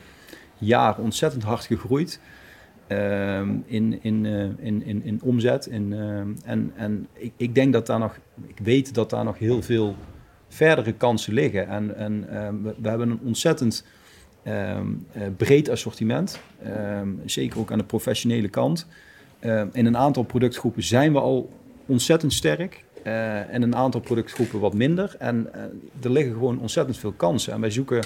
jaar 0.58 0.98
ontzettend 0.98 1.44
hard 1.44 1.66
gegroeid. 1.66 2.20
ehm, 2.88 3.50
in, 3.66 4.00
in, 4.02 4.26
eh, 4.26 4.66
in, 4.66 4.86
in, 4.86 5.04
in 5.04 5.20
omzet. 5.24 5.66
In, 5.66 5.94
ehm, 5.94 6.30
en 6.46 6.72
en 6.76 7.08
ik, 7.14 7.34
ik 7.38 7.56
denk 7.56 7.74
dat 7.74 7.86
daar 7.86 8.00
nog, 8.00 8.18
ik 8.48 8.60
weet 8.64 8.94
dat 8.94 9.10
daar 9.10 9.24
nog 9.24 9.38
heel 9.38 9.62
veel 9.62 9.96
verdere 10.48 10.94
kansen 10.94 11.34
liggen. 11.34 11.68
En, 11.68 11.96
en 11.96 12.30
ehm, 12.30 12.56
we, 12.82 12.90
hebben 12.90 13.10
een 13.10 13.20
ontzettend 13.24 13.86
breed 15.38 15.70
assortiment. 15.70 16.40
Zeker 17.26 17.60
ook 17.60 17.72
aan 17.72 17.78
de 17.78 17.84
professionele 17.84 18.50
kant. 18.50 18.88
In 19.72 19.86
een 19.86 19.98
aantal 19.98 20.24
productgroepen 20.24 20.84
zijn 20.84 21.14
we 21.14 21.20
al 21.20 21.50
ontzettend 21.86 22.34
sterk. 22.34 22.84
eh, 23.04 23.54
en 23.54 23.62
een 23.62 23.76
aantal 23.76 24.02
productgroepen 24.02 24.60
wat 24.60 24.74
minder. 24.74 25.16
En 25.20 25.54
eh, 25.54 25.62
er 26.02 26.12
liggen 26.12 26.34
gewoon 26.34 26.60
ontzettend 26.60 26.98
veel 26.98 27.12
kansen. 27.12 27.54
En 27.54 27.62
wij 27.62 27.72
zoeken, 27.72 28.04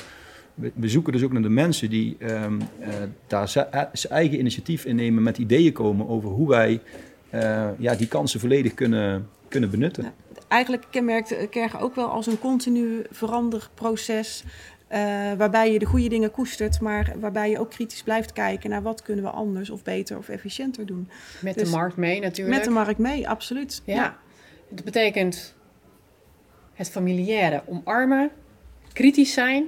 we, 0.53 0.87
zoeken 0.89 1.13
dus 1.13 1.23
ook 1.23 1.33
naar 1.33 1.41
de 1.41 1.49
mensen 1.49 1.89
die 1.89 2.15
ehm, 2.19 2.59
eh, 2.79 2.89
daar 3.27 3.49
zijn 3.49 3.67
eigen 4.09 4.39
initiatief 4.39 4.85
in 4.85 4.95
nemen, 4.95 5.23
met 5.23 5.37
ideeën 5.37 5.73
komen 5.73 6.07
over 6.07 6.29
hoe 6.29 6.47
wij 6.47 6.81
ja, 7.77 7.95
die 7.95 8.07
kansen 8.07 8.39
volledig 8.39 8.73
kunnen, 8.73 9.29
kunnen 9.47 9.69
benutten. 9.69 10.13
Eigenlijk 10.47 10.85
kenmerkt 10.89 11.49
Kergen 11.49 11.79
ook 11.79 11.95
wel 11.95 12.07
als 12.07 12.27
een 12.27 12.39
continu 12.39 13.05
veranderproces. 13.11 14.43
Eh, 14.87 15.33
waarbij 15.33 15.71
je 15.71 15.79
de 15.79 15.85
goede 15.85 16.09
dingen 16.09 16.31
koestert, 16.31 16.79
maar 16.81 17.13
waarbij 17.19 17.49
je 17.49 17.59
ook 17.59 17.69
kritisch 17.69 18.03
blijft 18.03 18.33
kijken 18.33 18.69
naar 18.69 18.81
wat 18.81 19.01
kunnen 19.01 19.23
we 19.23 19.29
anders 19.29 19.69
of 19.69 19.83
beter 19.83 20.17
of 20.17 20.29
efficiënter 20.29 20.85
doen. 20.85 21.09
Met 21.41 21.53
Dus 21.53 21.69
de 21.69 21.75
markt 21.75 21.97
mee 21.97 22.19
natuurlijk. 22.19 22.57
Met 22.57 22.65
de 22.65 22.71
markt 22.73 22.97
mee, 22.97 23.29
absoluut. 23.29 23.81
Ja. 23.85 24.17
Het 24.69 24.83
betekent 24.83 25.55
het 26.73 26.89
familiaire 26.89 27.63
omarmen, 27.67 28.31
kritisch 28.93 29.33
zijn. 29.33 29.67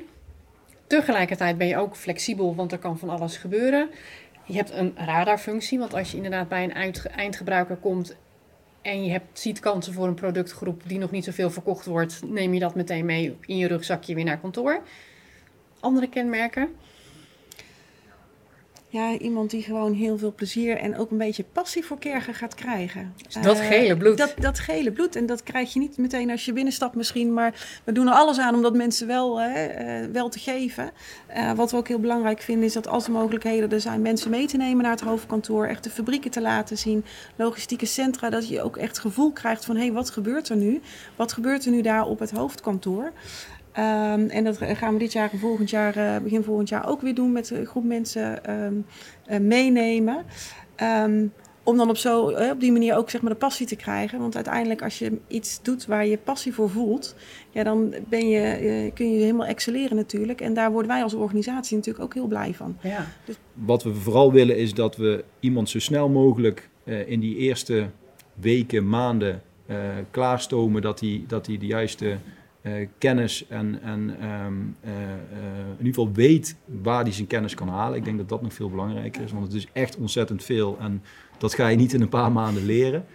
Tegelijkertijd 0.87 1.57
ben 1.57 1.67
je 1.67 1.77
ook 1.77 1.95
flexibel, 1.95 2.55
want 2.55 2.71
er 2.71 2.77
kan 2.77 2.99
van 2.99 3.09
alles 3.09 3.37
gebeuren. 3.37 3.89
Je 4.45 4.55
hebt 4.55 4.71
een 4.71 4.93
radarfunctie, 4.95 5.79
want 5.79 5.93
als 5.93 6.11
je 6.11 6.15
inderdaad 6.15 6.47
bij 6.47 6.63
een 6.63 6.73
eind- 6.73 7.05
eindgebruiker 7.05 7.75
komt 7.75 8.15
en 8.81 9.03
je 9.03 9.11
hebt, 9.11 9.39
ziet 9.39 9.59
kansen 9.59 9.93
voor 9.93 10.07
een 10.07 10.13
productgroep 10.13 10.81
die 10.85 10.99
nog 10.99 11.11
niet 11.11 11.23
zoveel 11.23 11.49
verkocht 11.49 11.85
wordt, 11.85 12.21
neem 12.25 12.53
je 12.53 12.59
dat 12.59 12.75
meteen 12.75 13.05
mee 13.05 13.37
in 13.45 13.57
je 13.57 13.67
rugzakje 13.67 14.15
weer 14.15 14.23
naar 14.23 14.39
kantoor. 14.39 14.81
Andere 15.87 16.09
kenmerken? 16.09 16.69
Ja, 18.89 19.17
iemand 19.17 19.49
die 19.49 19.61
gewoon 19.61 19.93
heel 19.93 20.17
veel 20.17 20.33
plezier 20.33 20.77
en 20.77 20.97
ook 20.97 21.11
een 21.11 21.17
beetje 21.17 21.43
passie 21.51 21.85
voor 21.85 21.99
kergen 21.99 22.33
gaat 22.33 22.55
krijgen. 22.55 23.13
dat 23.41 23.59
Eh, 23.59 23.67
gele 23.67 23.97
bloed. 23.97 24.17
Dat, 24.17 24.33
dat 24.39 24.59
gele 24.59 24.91
bloed. 24.91 25.15
En 25.15 25.25
dat 25.25 25.43
krijg 25.43 25.73
je 25.73 25.79
niet 25.79 25.97
meteen 25.97 26.31
als 26.31 26.45
je 26.45 26.53
binnenstapt 26.53 26.95
misschien. 26.95 27.33
Maar 27.33 27.79
we 27.83 27.91
doen 27.91 28.07
er 28.07 28.13
alles 28.13 28.39
aan 28.39 28.55
om 28.55 28.61
dat 28.61 28.75
mensen 28.75 29.07
wel, 29.07 29.41
eh, 29.41 30.05
wel 30.11 30.29
te 30.29 30.39
geven. 30.39 30.91
Eh, 31.27 31.51
wat 31.51 31.71
we 31.71 31.77
ook 31.77 31.87
heel 31.87 31.99
belangrijk 31.99 32.41
vinden 32.41 32.65
is 32.65 32.73
dat 32.73 32.87
als 32.87 33.05
er 33.05 33.11
mogelijkheden 33.11 33.71
er 33.71 33.81
zijn... 33.81 34.01
mensen 34.01 34.29
mee 34.29 34.47
te 34.47 34.57
nemen 34.57 34.83
naar 34.83 34.91
het 34.91 35.01
hoofdkantoor. 35.01 35.65
Echt 35.65 35.83
de 35.83 35.89
fabrieken 35.89 36.31
te 36.31 36.41
laten 36.41 36.77
zien. 36.77 37.05
Logistieke 37.35 37.85
centra. 37.85 38.29
Dat 38.29 38.47
je 38.47 38.61
ook 38.61 38.77
echt 38.77 38.99
gevoel 38.99 39.31
krijgt 39.31 39.65
van... 39.65 39.75
hé, 39.75 39.81
hey, 39.81 39.91
wat 39.91 40.09
gebeurt 40.09 40.49
er 40.49 40.57
nu? 40.57 40.81
Wat 41.15 41.33
gebeurt 41.33 41.65
er 41.65 41.71
nu 41.71 41.81
daar 41.81 42.05
op 42.05 42.19
het 42.19 42.31
hoofdkantoor? 42.31 43.11
Ehm, 43.77 44.27
en 44.29 44.43
dat 44.43 44.57
gaan 44.61 44.93
we 44.93 44.99
dit 44.99 45.11
jaar 45.11 45.31
en 45.31 45.39
volgend 45.39 45.69
jaar, 45.69 45.95
eh, 45.95 46.21
begin 46.23 46.43
volgend 46.43 46.69
jaar 46.69 46.87
ook 46.87 47.01
weer 47.01 47.15
doen 47.15 47.31
met 47.31 47.49
een 47.49 47.65
groep 47.65 47.83
mensen 47.83 48.45
ehm, 48.45 48.73
eh, 49.25 49.39
meenemen. 49.39 50.25
Ehm, 50.75 51.25
om 51.67 51.77
dan 51.77 51.89
op, 51.89 51.97
zo, 51.97 52.29
eh, 52.29 52.51
op 52.51 52.59
die 52.59 52.71
manier 52.71 52.95
ook 52.95 53.09
zeg 53.09 53.21
maar, 53.21 53.31
de 53.31 53.37
passie 53.37 53.67
te 53.67 53.75
krijgen. 53.75 54.19
Want 54.19 54.35
uiteindelijk 54.35 54.81
als 54.81 54.99
je 54.99 55.17
iets 55.27 55.61
doet 55.61 55.85
waar 55.85 56.05
je 56.05 56.17
passie 56.17 56.53
voor 56.53 56.69
voelt, 56.69 57.15
ja, 57.51 57.63
dan 57.63 57.93
ben 58.09 58.29
je, 58.29 58.39
eh, 58.39 58.93
kun 58.93 59.11
je 59.11 59.19
helemaal 59.19 59.45
excelleren 59.45 59.95
natuurlijk. 59.95 60.41
En 60.41 60.53
daar 60.53 60.71
worden 60.71 60.91
wij 60.91 61.03
als 61.03 61.13
organisatie 61.13 61.75
natuurlijk 61.75 62.03
ook 62.03 62.13
heel 62.13 62.27
blij 62.27 62.53
van. 62.53 62.77
Ja. 62.81 63.07
Wat 63.53 63.83
we 63.83 63.93
vooral 63.93 64.31
willen 64.31 64.57
is 64.57 64.73
dat 64.73 64.95
we 64.95 65.23
iemand 65.39 65.69
zo 65.69 65.79
snel 65.79 66.09
mogelijk 66.09 66.69
eh, 66.83 67.09
in 67.09 67.19
die 67.19 67.35
eerste 67.35 67.89
weken, 68.33 68.89
maanden 68.89 69.41
eh, 69.65 69.77
klaarstomen 70.11 70.81
dat 70.81 70.99
hij 70.99 71.23
dat 71.27 71.47
hij 71.47 71.57
de 71.57 71.65
juiste 71.65 72.17
eh, 72.67 72.87
kennis 72.97 73.47
en, 73.47 73.81
en 73.81 74.15
ehm, 74.19 74.53
eh, 74.81 75.11
eh, 75.11 75.67
in 75.79 75.85
ieder 75.85 75.93
geval 75.93 76.11
weet 76.13 76.55
waar 76.65 77.03
hij 77.03 77.11
zijn 77.11 77.27
kennis 77.27 77.53
kan 77.53 77.67
halen. 77.67 77.97
Ik 77.97 78.05
denk 78.05 78.17
dat 78.17 78.29
dat 78.29 78.41
nog 78.41 78.53
veel 78.53 78.69
belangrijker 78.69 79.23
is, 79.23 79.31
want 79.31 79.43
het 79.43 79.53
is 79.53 79.67
echt 79.73 79.97
ontzettend 79.97 80.43
veel 80.43 80.77
en 80.79 81.01
dat 81.37 81.53
ga 81.53 81.67
je 81.67 81.77
niet 81.77 81.93
in 81.93 82.01
een 82.01 82.09
paar 82.09 82.31
maanden 82.31 82.65
leren. 82.65 83.05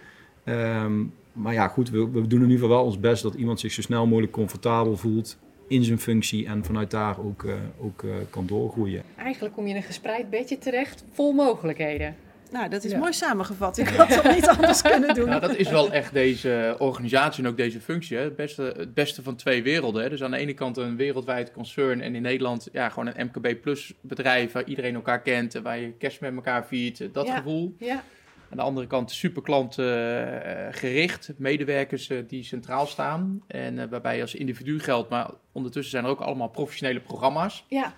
Ehm, 0.43 1.03
maar 1.33 1.53
ja, 1.53 1.67
goed, 1.67 1.89
we, 1.89 2.09
we 2.09 2.27
doen 2.27 2.41
in 2.41 2.49
ieder 2.49 2.59
geval 2.59 2.69
wel 2.69 2.83
ons 2.85 2.99
best 2.99 3.23
dat 3.23 3.33
iemand 3.33 3.59
zich 3.59 3.71
zo 3.71 3.81
snel 3.81 4.07
mogelijk 4.07 4.31
comfortabel 4.31 4.97
voelt 4.97 5.37
in 5.67 5.83
zijn 5.83 5.99
functie 5.99 6.45
en 6.47 6.65
vanuit 6.65 6.91
daar 6.91 7.19
ook, 7.19 7.45
ook 7.79 8.03
kan 8.29 8.45
doorgroeien. 8.45 9.03
Eigenlijk 9.15 9.53
kom 9.53 9.63
je 9.63 9.69
in 9.69 9.75
een 9.75 9.83
gespreid 9.83 10.29
bedje 10.29 10.57
terecht, 10.57 11.03
vol 11.11 11.31
mogelijkheden. 11.31 12.15
Nou, 12.53 12.69
dat 12.69 12.83
is 12.83 12.91
Ja. 12.91 12.97
mooi 12.97 13.13
samengevat. 13.13 13.77
Ik 13.77 13.87
had 13.87 14.07
het 14.15 14.35
niet 14.35 14.47
anders 14.47 14.81
kunnen 14.81 15.13
doen. 15.15 15.29
Nou, 15.29 15.41
dat 15.41 15.55
is 15.55 15.69
wel 15.69 15.91
echt 15.91 16.13
deze 16.13 16.75
organisatie 16.79 17.43
en 17.43 17.49
ook 17.49 17.57
deze 17.57 17.81
functie. 17.81 18.17
Hè? 18.17 18.23
Het, 18.23 18.35
beste, 18.35 18.73
het 18.77 18.93
beste 18.93 19.23
van 19.23 19.35
twee 19.35 19.63
werelden. 19.63 20.03
Hè? 20.03 20.09
Dus 20.09 20.23
aan 20.23 20.31
de 20.31 20.37
ene 20.37 20.53
kant 20.53 20.77
een 20.77 20.95
wereldwijd 20.95 21.51
concern 21.51 22.01
en 22.01 22.15
in 22.15 22.21
Nederland 22.21 22.67
ja, 22.71 22.89
gewoon 22.89 23.11
een 23.15 23.25
MKB 23.33 23.61
Plus 23.61 23.93
bedrijf 24.01 24.51
waar 24.51 24.63
iedereen 24.65 24.95
elkaar 24.95 25.21
kent 25.21 25.55
en 25.55 25.63
waar 25.63 25.79
je 25.79 25.91
kerst 25.97 26.21
met 26.21 26.35
elkaar 26.35 26.65
viert. 26.67 26.99
eh, 27.01 27.07
Dat 27.13 27.27
Ja. 27.27 27.35
gevoel. 27.35 27.75
Ja, 27.79 28.03
Aan 28.49 28.57
de 28.59 28.65
andere 28.65 28.87
kant 28.87 29.11
super 29.11 29.41
klantgericht, 29.41 31.31
medewerkers 31.37 32.09
eh, 32.09 32.17
die 32.27 32.43
centraal 32.43 32.85
staan. 32.87 33.41
En 33.47 33.79
eh, 33.79 33.85
waarbij 33.89 34.15
je 34.15 34.21
als 34.21 34.35
individu 34.35 34.79
geldt, 34.79 35.09
maar 35.09 35.29
ondertussen 35.51 35.91
zijn 35.91 36.03
er 36.03 36.09
ook 36.09 36.19
allemaal 36.19 36.47
professionele 36.49 36.99
programma's. 36.99 37.65
ja. 37.67 37.93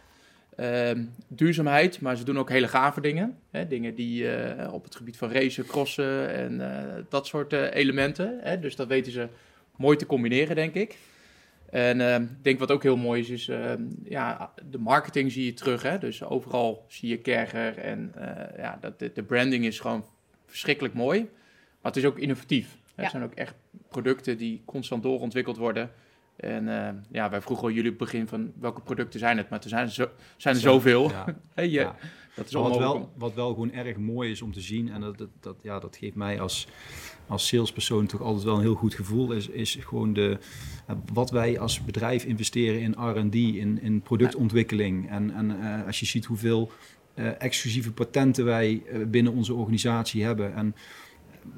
Ehm, 0.55 1.03
duurzaamheid, 1.27 2.01
maar 2.01 2.15
ze 2.15 2.23
doen 2.23 2.39
ook 2.39 2.49
hele 2.49 2.67
gave 2.67 3.01
dingen. 3.01 3.37
Hè? 3.51 3.67
Dingen 3.67 3.95
die 3.95 4.31
eh, 4.31 4.73
op 4.73 4.83
het 4.83 4.95
gebied 4.95 5.17
van 5.17 5.31
racen, 5.31 5.65
crossen 5.65 6.33
en 6.33 6.61
eh, 6.61 7.03
dat 7.09 7.27
soort 7.27 7.53
eh, 7.53 7.73
elementen. 7.73 8.39
Hè? 8.41 8.59
Dus 8.59 8.75
dat 8.75 8.87
weten 8.87 9.11
ze 9.11 9.27
mooi 9.75 9.97
te 9.97 10.05
combineren, 10.05 10.55
denk 10.55 10.73
ik. 10.73 10.97
En 11.69 12.01
ehm, 12.01 12.23
ik 12.23 12.43
denk 12.43 12.59
wat 12.59 12.71
ook 12.71 12.83
heel 12.83 12.97
mooi 12.97 13.21
is, 13.21 13.29
is 13.29 13.47
ehm, 13.47 13.83
ja, 14.03 14.53
de 14.69 14.77
marketing 14.77 15.31
zie 15.31 15.45
je 15.45 15.53
terug. 15.53 15.81
Hè? 15.81 15.97
Dus 15.97 16.23
overal 16.23 16.85
zie 16.87 17.09
je 17.09 17.17
Kerger 17.17 17.77
en 17.77 18.13
ja, 18.57 18.77
dat, 18.81 18.99
de, 18.99 19.11
de 19.13 19.23
branding 19.23 19.65
is 19.65 19.79
gewoon 19.79 20.05
verschrikkelijk 20.45 20.93
mooi. 20.93 21.19
Maar 21.81 21.91
het 21.91 21.97
is 22.03 22.05
ook 22.05 22.19
innovatief. 22.19 22.77
Ja. 22.95 23.01
Het 23.01 23.11
zijn 23.11 23.23
ook 23.23 23.33
echt 23.33 23.55
producten 23.89 24.37
die 24.37 24.61
constant 24.65 25.03
doorontwikkeld 25.03 25.57
worden. 25.57 25.91
En 26.36 26.67
uh, 26.67 26.89
ja, 27.12 27.30
wij 27.30 27.41
vroegen 27.41 27.65
al 27.65 27.71
jullie 27.71 27.91
op 27.91 28.00
het 28.00 28.10
begin 28.10 28.28
van 28.28 28.52
welke 28.60 28.82
producten 28.82 29.19
zijn 29.19 29.38
het, 29.38 29.50
maar 29.50 29.60
er 29.63 29.69
zijn, 29.69 29.89
zo, 29.89 30.10
zijn 30.38 30.56
er 30.56 30.62
zoveel. 30.62 31.10
Ja. 31.10 31.26
hey, 31.54 31.69
ja. 31.69 31.95
Dat 32.36 32.45
is 32.45 32.54
wat, 32.54 32.78
wel, 32.78 33.12
wat 33.17 33.34
wel 33.34 33.50
gewoon 33.50 33.71
erg 33.71 33.98
mooi 33.98 34.32
is 34.32 34.41
om 34.41 34.54
te 34.54 34.62
zien, 34.62 34.91
en 34.91 35.02
dat, 35.02 35.17
dat, 35.17 35.30
dat, 35.39 35.56
ja, 35.62 35.80
dat 35.80 35.98
geeft 35.98 36.15
mij 36.15 36.41
als, 36.41 36.67
als 37.28 37.48
salespersoon 37.48 38.06
toch 38.06 38.21
altijd 38.21 38.43
wel 38.43 38.56
een 38.56 38.62
heel 38.62 38.76
goed 38.76 38.93
gevoel, 38.93 39.32
is, 39.32 39.48
is 39.48 39.76
gewoon 39.76 40.13
de, 40.13 40.38
wat 41.13 41.32
wij 41.32 41.60
als 41.60 41.84
bedrijf 41.84 42.24
investeren 42.26 42.82
in 42.82 42.91
RD, 42.91 43.36
in, 43.36 43.82
in 43.82 44.02
productontwikkeling. 44.02 45.10
En, 45.10 45.32
en 45.36 45.50
uh, 45.50 45.86
als 45.86 46.00
je 46.00 46.06
ziet 46.06 46.26
hoeveel 46.26 46.71
uh, 47.15 47.41
exclusieve 47.41 47.91
patenten 47.91 48.45
wij 48.45 48.84
binnen 49.08 49.34
onze 49.34 49.54
organisatie 49.54 50.24
hebben. 50.24 50.56
En 50.56 50.76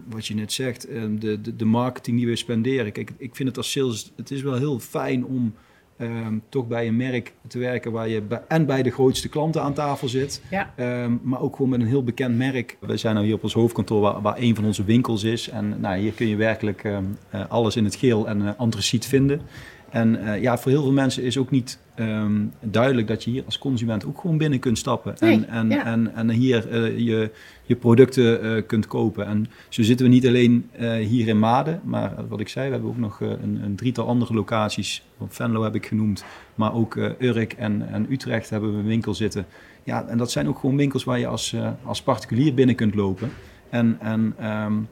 wat 0.10 0.28
je 0.28 0.36
net 0.36 0.54
zegt, 0.54 0.88
de, 1.20 1.42
de, 1.42 1.56
de 1.56 1.66
marketing 1.66 2.18
die 2.18 2.28
we 2.28 2.36
spenderen. 2.36 2.92
Kijk, 2.92 3.12
ik 3.18 3.36
vind 3.36 3.50
het 3.50 3.58
als 3.58 3.72
sales, 3.72 4.12
het 4.16 4.32
is 4.32 4.42
wel 4.42 4.56
heel 4.56 4.80
fijn 4.80 5.26
om 5.26 5.54
Um, 6.02 6.42
toch 6.50 6.68
bij 6.68 6.88
een 6.88 6.96
merk 6.96 7.34
te 7.48 7.60
werken 7.60 7.92
waar 7.92 8.10
je 8.10 8.22
bij, 8.22 8.42
en 8.48 8.66
bij 8.66 8.84
de 8.84 8.92
grootste 8.92 9.30
klanten 9.30 9.62
aan 9.62 9.74
tafel 9.74 10.08
zit. 10.08 10.42
Ja. 10.52 10.74
Um, 11.04 11.20
maar 11.24 11.42
ook 11.42 11.56
gewoon 11.56 11.70
met 11.70 11.82
een 11.82 11.88
heel 11.88 12.04
bekend 12.04 12.38
merk. 12.38 12.78
We 12.80 12.98
zijn 12.98 13.14
nou 13.14 13.26
hier 13.26 13.36
op 13.36 13.44
ons 13.44 13.54
hoofdkantoor 13.54 14.02
waar, 14.02 14.22
waar 14.22 14.38
een 14.38 14.56
van 14.56 14.66
onze 14.66 14.84
winkels 14.84 15.24
is. 15.24 15.50
En 15.50 15.80
nou, 15.80 16.00
hier 16.00 16.12
kun 16.12 16.28
je 16.28 16.36
werkelijk 16.36 16.84
um, 16.84 17.18
uh, 17.36 17.50
alles 17.50 17.76
in 17.76 17.84
het 17.84 17.96
geel 17.96 18.28
en 18.28 18.42
uh, 18.42 18.50
antraciet 18.58 19.06
vinden. 19.06 19.42
En 19.90 20.20
uh, 20.20 20.42
ja, 20.42 20.58
voor 20.58 20.72
heel 20.72 20.82
veel 20.82 20.92
mensen 20.92 21.24
is 21.24 21.38
ook 21.38 21.52
niet 21.52 21.80
um, 22.00 22.52
duidelijk 22.62 23.08
dat 23.08 23.24
je 23.24 23.32
hier 23.32 23.44
als 23.46 23.58
consument 23.58 24.06
ook 24.06 24.20
gewoon 24.20 24.38
binnen 24.38 24.60
kunt 24.60 24.78
stappen. 24.78 25.16
Nee, 25.20 25.34
en, 25.34 25.50
en, 25.50 25.70
ja. 25.70 25.86
en, 25.86 26.16
en 26.16 26.30
hier 26.30 26.72
uh, 26.72 26.98
je, 27.00 27.32
je 27.64 27.76
producten 27.76 28.46
uh, 28.46 28.62
kunt 28.68 28.88
kopen. 28.88 29.26
En 29.26 29.48
zo 29.70 29.84
zitten 29.84 30.06
we 30.06 30.12
niet 30.12 30.28
alleen 30.28 30.70
hier 31.00 31.28
in 31.28 31.40
Maden, 31.40 31.82
maar 31.84 32.14
wat 32.30 32.40
ik 32.40 32.48
zei, 32.48 32.66
we 32.66 32.72
hebben 32.72 32.90
ook 32.90 32.98
nog 32.98 33.20
een, 33.20 33.60
een, 33.64 33.76
drietal 33.76 34.08
andere 34.08 34.34
locaties. 34.34 35.04
Venlo 35.28 35.64
heb 35.64 35.76
ik 35.76 35.86
genoemd, 35.86 36.26
maar 36.56 36.74
ook 36.74 36.96
Urk 37.20 37.54
en, 37.54 37.90
en 37.90 38.12
Utrecht 38.12 38.50
hebben 38.50 38.72
we 38.72 38.78
een 38.78 38.88
winkel 38.88 39.14
zitten. 39.14 39.46
Ja, 39.84 40.08
en 40.08 40.18
dat 40.18 40.32
zijn 40.32 40.48
ook 40.48 40.60
gewoon 40.60 40.78
winkels 40.78 41.04
waar 41.04 41.20
je 41.20 41.28
als, 41.28 41.56
als 41.84 42.02
particulier 42.02 42.54
binnen 42.54 42.76
kunt 42.76 42.96
lopen. 42.96 43.30
En, 43.70 43.98
en 44.02 44.36
um, 44.66 44.88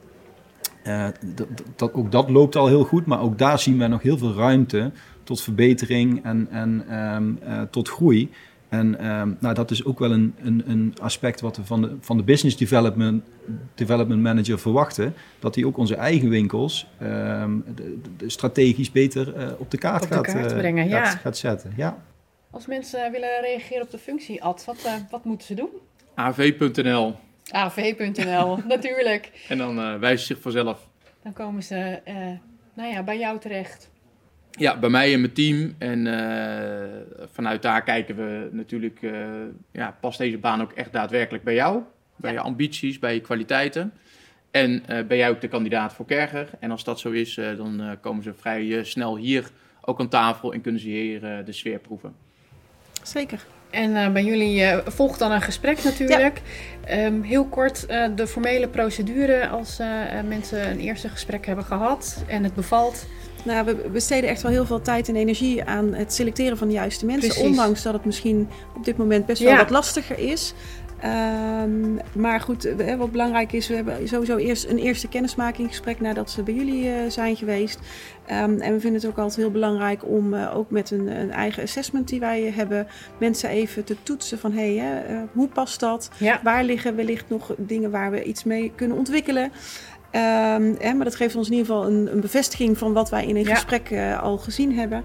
uh, 0.86 1.06
dat, 1.76 1.92
ook 1.92 2.12
dat 2.12 2.30
loopt 2.30 2.56
al 2.56 2.66
heel 2.66 2.84
goed, 2.84 3.06
maar 3.06 3.20
ook 3.20 3.38
daar 3.38 3.58
zien 3.58 3.78
we 3.78 3.86
nog 3.86 4.02
heel 4.02 4.18
veel 4.18 4.34
ruimte 4.34 4.90
tot 5.22 5.42
verbetering 5.42 6.24
en, 6.24 6.48
en 6.50 6.98
um, 7.14 7.38
uh, 7.44 7.62
tot 7.70 7.88
groei. 7.88 8.30
En 8.68 9.10
um, 9.10 9.36
nou, 9.40 9.54
dat 9.54 9.70
is 9.70 9.84
ook 9.84 9.98
wel 9.98 10.12
een, 10.12 10.34
een, 10.38 10.62
een, 10.66 10.94
aspect 11.00 11.40
wat 11.40 11.56
we 11.56 11.64
van 11.64 11.82
de, 11.82 11.96
van 12.00 12.16
de 12.16 12.22
business 12.22 12.56
development, 12.56 13.24
development 13.74 14.22
manager 14.22 14.58
verwachten. 14.58 15.14
Dat 15.38 15.54
hij 15.54 15.64
ook 15.64 15.76
onze 15.76 15.94
eigen 15.94 16.28
winkels 16.28 16.86
um, 17.02 17.64
de, 17.74 17.98
de 18.16 18.30
strategisch 18.30 18.90
beter 18.90 19.36
uh, 19.36 19.48
op 19.58 19.70
de 19.70 19.78
kaart, 19.78 20.02
op 20.02 20.08
de 20.08 20.14
gaat, 20.14 20.24
kaart 20.24 20.52
uh, 20.52 20.58
brengen. 20.58 20.88
Gaat, 20.88 21.12
ja. 21.12 21.16
gaat, 21.16 21.36
zetten. 21.36 21.72
Ja. 21.76 22.02
Als 22.50 22.66
mensen 22.66 23.12
willen 23.12 23.40
reageren 23.40 23.82
op 23.82 23.90
de 23.90 23.98
functie, 23.98 24.42
Ad, 24.42 24.64
wat, 24.64 24.88
wat 25.10 25.24
moeten 25.24 25.46
ze 25.46 25.54
doen? 25.54 25.70
av.nl 26.14 27.14
av.nl, 27.50 28.58
natuurlijk. 28.74 29.46
En 29.48 29.58
dan 29.58 29.78
uh, 29.78 29.98
wijzen 29.98 30.26
ze 30.26 30.34
zich 30.34 30.42
vanzelf. 30.42 30.88
Dan 31.22 31.32
komen 31.32 31.62
ze 31.62 32.00
uh, 32.08 32.14
nou 32.74 32.92
ja, 32.92 33.02
bij 33.02 33.18
jou 33.18 33.38
terecht. 33.38 33.90
Ja, 34.50 34.78
bij 34.78 34.90
mij 34.90 35.12
en 35.12 35.20
mijn 35.20 35.32
team. 35.32 35.74
En 35.78 36.06
uh, 36.06 37.26
vanuit 37.32 37.62
daar 37.62 37.82
kijken 37.82 38.16
we 38.16 38.48
natuurlijk, 38.52 39.00
ja, 39.72 39.96
past 40.00 40.18
deze 40.18 40.38
baan 40.38 40.62
ook 40.62 40.72
echt 40.72 40.92
daadwerkelijk 40.92 41.44
bij 41.44 41.54
jou? 41.54 41.82
Bij 42.16 42.32
ja. 42.32 42.38
je 42.38 42.44
ambities, 42.44 42.98
bij 42.98 43.14
je 43.14 43.20
kwaliteiten. 43.20 43.92
En 44.50 44.82
ben 44.86 45.16
jij 45.16 45.30
ook 45.30 45.40
de 45.40 45.48
kandidaat 45.48 45.92
voor 45.92 46.06
Kerger? 46.06 46.50
En 46.60 46.70
als 46.70 46.84
dat 46.84 47.00
zo 47.00 47.10
is, 47.10 47.34
dan 47.34 47.98
komen 48.00 48.22
ze 48.22 48.34
vrij 48.34 48.84
snel 48.84 49.16
hier 49.16 49.50
ook 49.80 50.00
aan 50.00 50.08
tafel 50.08 50.52
en 50.52 50.60
kunnen 50.60 50.80
ze 50.80 50.88
hier 50.88 51.20
de 51.20 51.52
sfeer 51.52 51.78
proeven. 51.78 52.14
Zeker. 53.02 53.46
En 53.70 53.90
uh, 53.90 54.08
bij 54.08 54.24
jullie 54.24 54.60
uh, 54.60 54.76
volgt 54.86 55.18
dan 55.18 55.32
een 55.32 55.42
gesprek 55.42 55.84
natuurlijk. 55.84 56.40
Ja. 56.86 57.04
Um, 57.04 57.22
heel 57.22 57.44
kort 57.44 57.86
uh, 57.90 58.06
de 58.16 58.26
formele 58.26 58.68
procedure 58.68 59.48
als 59.48 59.80
mensen 60.28 60.70
een 60.70 60.80
eerste 60.80 61.08
gesprek 61.08 61.46
hebben 61.46 61.64
gehad 61.64 62.24
en 62.26 62.44
het 62.44 62.54
bevalt. 62.54 63.06
Nou, 63.44 63.64
we 63.64 63.74
besteden 63.92 64.30
echt 64.30 64.42
wel 64.42 64.52
heel 64.52 64.66
veel 64.66 64.82
tijd 64.82 65.08
en 65.08 65.16
energie 65.16 65.64
aan 65.64 65.94
het 65.94 66.12
selecteren 66.12 66.58
van 66.58 66.68
de 66.68 66.74
juiste 66.74 67.06
mensen. 67.06 67.28
Precies. 67.28 67.46
Ondanks 67.46 67.82
dat 67.82 67.92
het 67.92 68.04
misschien 68.04 68.48
op 68.76 68.84
dit 68.84 68.96
moment 68.96 69.26
best 69.26 69.42
wel 69.42 69.52
ja. 69.52 69.56
wat 69.56 69.70
lastiger 69.70 70.18
is. 70.18 70.54
Um, 71.04 71.98
maar 72.12 72.40
goed, 72.40 72.68
wat 72.98 73.12
belangrijk 73.12 73.52
is, 73.52 73.68
we 73.68 73.74
hebben 73.74 74.08
sowieso 74.08 74.36
eerst 74.36 74.64
een 74.64 74.78
eerste 74.78 75.08
kennismakingsgesprek 75.08 76.00
nadat 76.00 76.30
ze 76.30 76.42
bij 76.42 76.54
jullie 76.54 76.84
uh, 76.84 76.94
zijn 77.08 77.36
geweest. 77.36 77.78
Um, 78.30 78.60
en 78.60 78.72
we 78.72 78.80
vinden 78.80 79.00
het 79.00 79.06
ook 79.06 79.18
altijd 79.18 79.36
heel 79.36 79.50
belangrijk 79.50 80.04
om 80.04 80.34
uh, 80.34 80.56
ook 80.56 80.70
met 80.70 80.90
een, 80.90 81.06
een, 81.20 81.30
eigen 81.30 81.62
assessment 81.62 82.08
die 82.08 82.20
wij 82.20 82.52
hebben, 82.54 82.86
mensen 83.18 83.48
even 83.48 83.84
te 83.84 83.96
toetsen 84.02 84.38
van 84.38 84.52
hé, 84.52 84.76
hey, 84.76 85.04
uh, 85.10 85.22
hoe 85.32 85.48
past 85.48 85.80
dat? 85.80 86.10
Ja. 86.18 86.40
Waar 86.42 86.64
liggen 86.64 86.96
wellicht 86.96 87.28
nog 87.28 87.54
dingen 87.56 87.90
waar 87.90 88.10
we 88.10 88.22
iets 88.22 88.44
mee 88.44 88.72
kunnen 88.74 88.96
ontwikkelen? 88.96 89.52
Um, 90.16 90.76
hè, 90.78 90.94
maar 90.94 91.04
dat 91.04 91.14
geeft 91.14 91.36
ons 91.36 91.46
in 91.46 91.52
ieder 91.54 91.66
geval 91.66 91.86
een, 91.90 92.12
een 92.12 92.20
bevestiging 92.20 92.78
van 92.78 92.92
wat 92.92 93.10
wij 93.10 93.26
in 93.26 93.36
een 93.36 93.44
ja. 93.44 93.54
gesprek 93.54 93.90
uh, 93.90 94.22
al 94.22 94.38
gezien 94.38 94.74
hebben. 94.74 95.04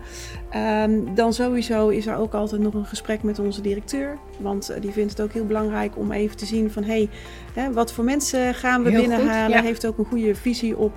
Um, 0.84 1.16
dan 1.16 1.34
sowieso 1.34 1.88
is 1.88 2.08
er 2.08 2.16
ook 2.16 2.34
altijd 2.34 2.62
nog 2.62 2.74
een 2.74 2.86
gesprek 2.86 3.24
met 3.24 3.40
onze 3.40 3.62
directeur. 3.62 4.18
Want 4.38 4.72
uh, 4.72 4.82
die 4.82 4.92
vindt 4.92 5.12
het 5.12 5.22
ook 5.22 5.34
heel 5.34 5.46
belangrijk 5.46 5.98
om 5.98 6.12
even 6.12 6.38
te 6.38 6.46
zien 6.46 6.72
van... 6.72 6.84
hé, 6.84 7.10
hey, 7.54 7.72
wat 7.72 7.94
voor 7.94 8.04
mensen 8.04 8.54
gaan 8.54 8.84
we 8.84 8.90
heel 8.90 9.00
binnenhalen? 9.00 9.58
Ja. 9.58 9.64
heeft 9.64 9.86
ook 9.86 9.98
een 9.98 10.06
goede 10.06 10.36
visie 10.36 10.78
op 10.78 10.94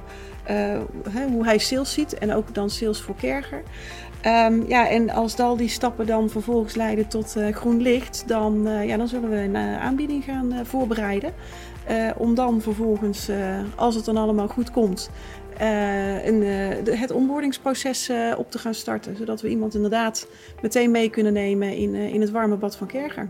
uh, 0.50 0.54
hè, 1.10 1.26
hoe 1.28 1.44
hij 1.44 1.58
sales 1.58 1.92
ziet. 1.92 2.18
En 2.18 2.32
ook 2.32 2.54
dan 2.54 2.70
sales 2.70 3.00
voor 3.00 3.16
Kerger. 3.16 3.62
Um, 4.26 4.64
ja, 4.68 4.88
en 4.88 5.10
als 5.10 5.38
al 5.38 5.56
die 5.56 5.68
stappen 5.68 6.06
dan 6.06 6.30
vervolgens 6.30 6.74
leiden 6.74 7.08
tot 7.08 7.36
groen 7.50 7.82
licht... 7.82 8.24
Dan, 8.26 8.68
ja, 8.86 8.96
dan 8.96 9.08
zullen 9.08 9.30
we 9.30 9.36
een 9.36 9.56
aanbieding 9.56 10.24
gaan 10.24 10.52
voorbereiden. 10.62 11.32
Uh, 11.90 12.10
om 12.16 12.34
dan 12.34 12.60
vervolgens, 12.60 13.28
uh, 13.28 13.60
als 13.74 13.94
het 13.94 14.04
dan 14.04 14.16
allemaal 14.16 14.48
goed 14.48 14.70
komt, 14.70 15.10
de, 15.58 16.92
het 16.96 17.10
onboardingsproces 17.10 18.10
op 18.36 18.50
te 18.50 18.58
gaan 18.58 18.74
starten. 18.74 19.16
Zodat 19.16 19.40
we 19.40 19.48
iemand 19.48 19.74
inderdaad 19.74 20.26
meteen 20.62 20.90
mee 20.90 21.10
kunnen 21.10 21.32
nemen 21.32 21.76
in, 21.76 21.94
in 21.94 22.20
het 22.20 22.30
warme 22.30 22.56
bad 22.56 22.76
van 22.76 22.86
Kerger. 22.86 23.28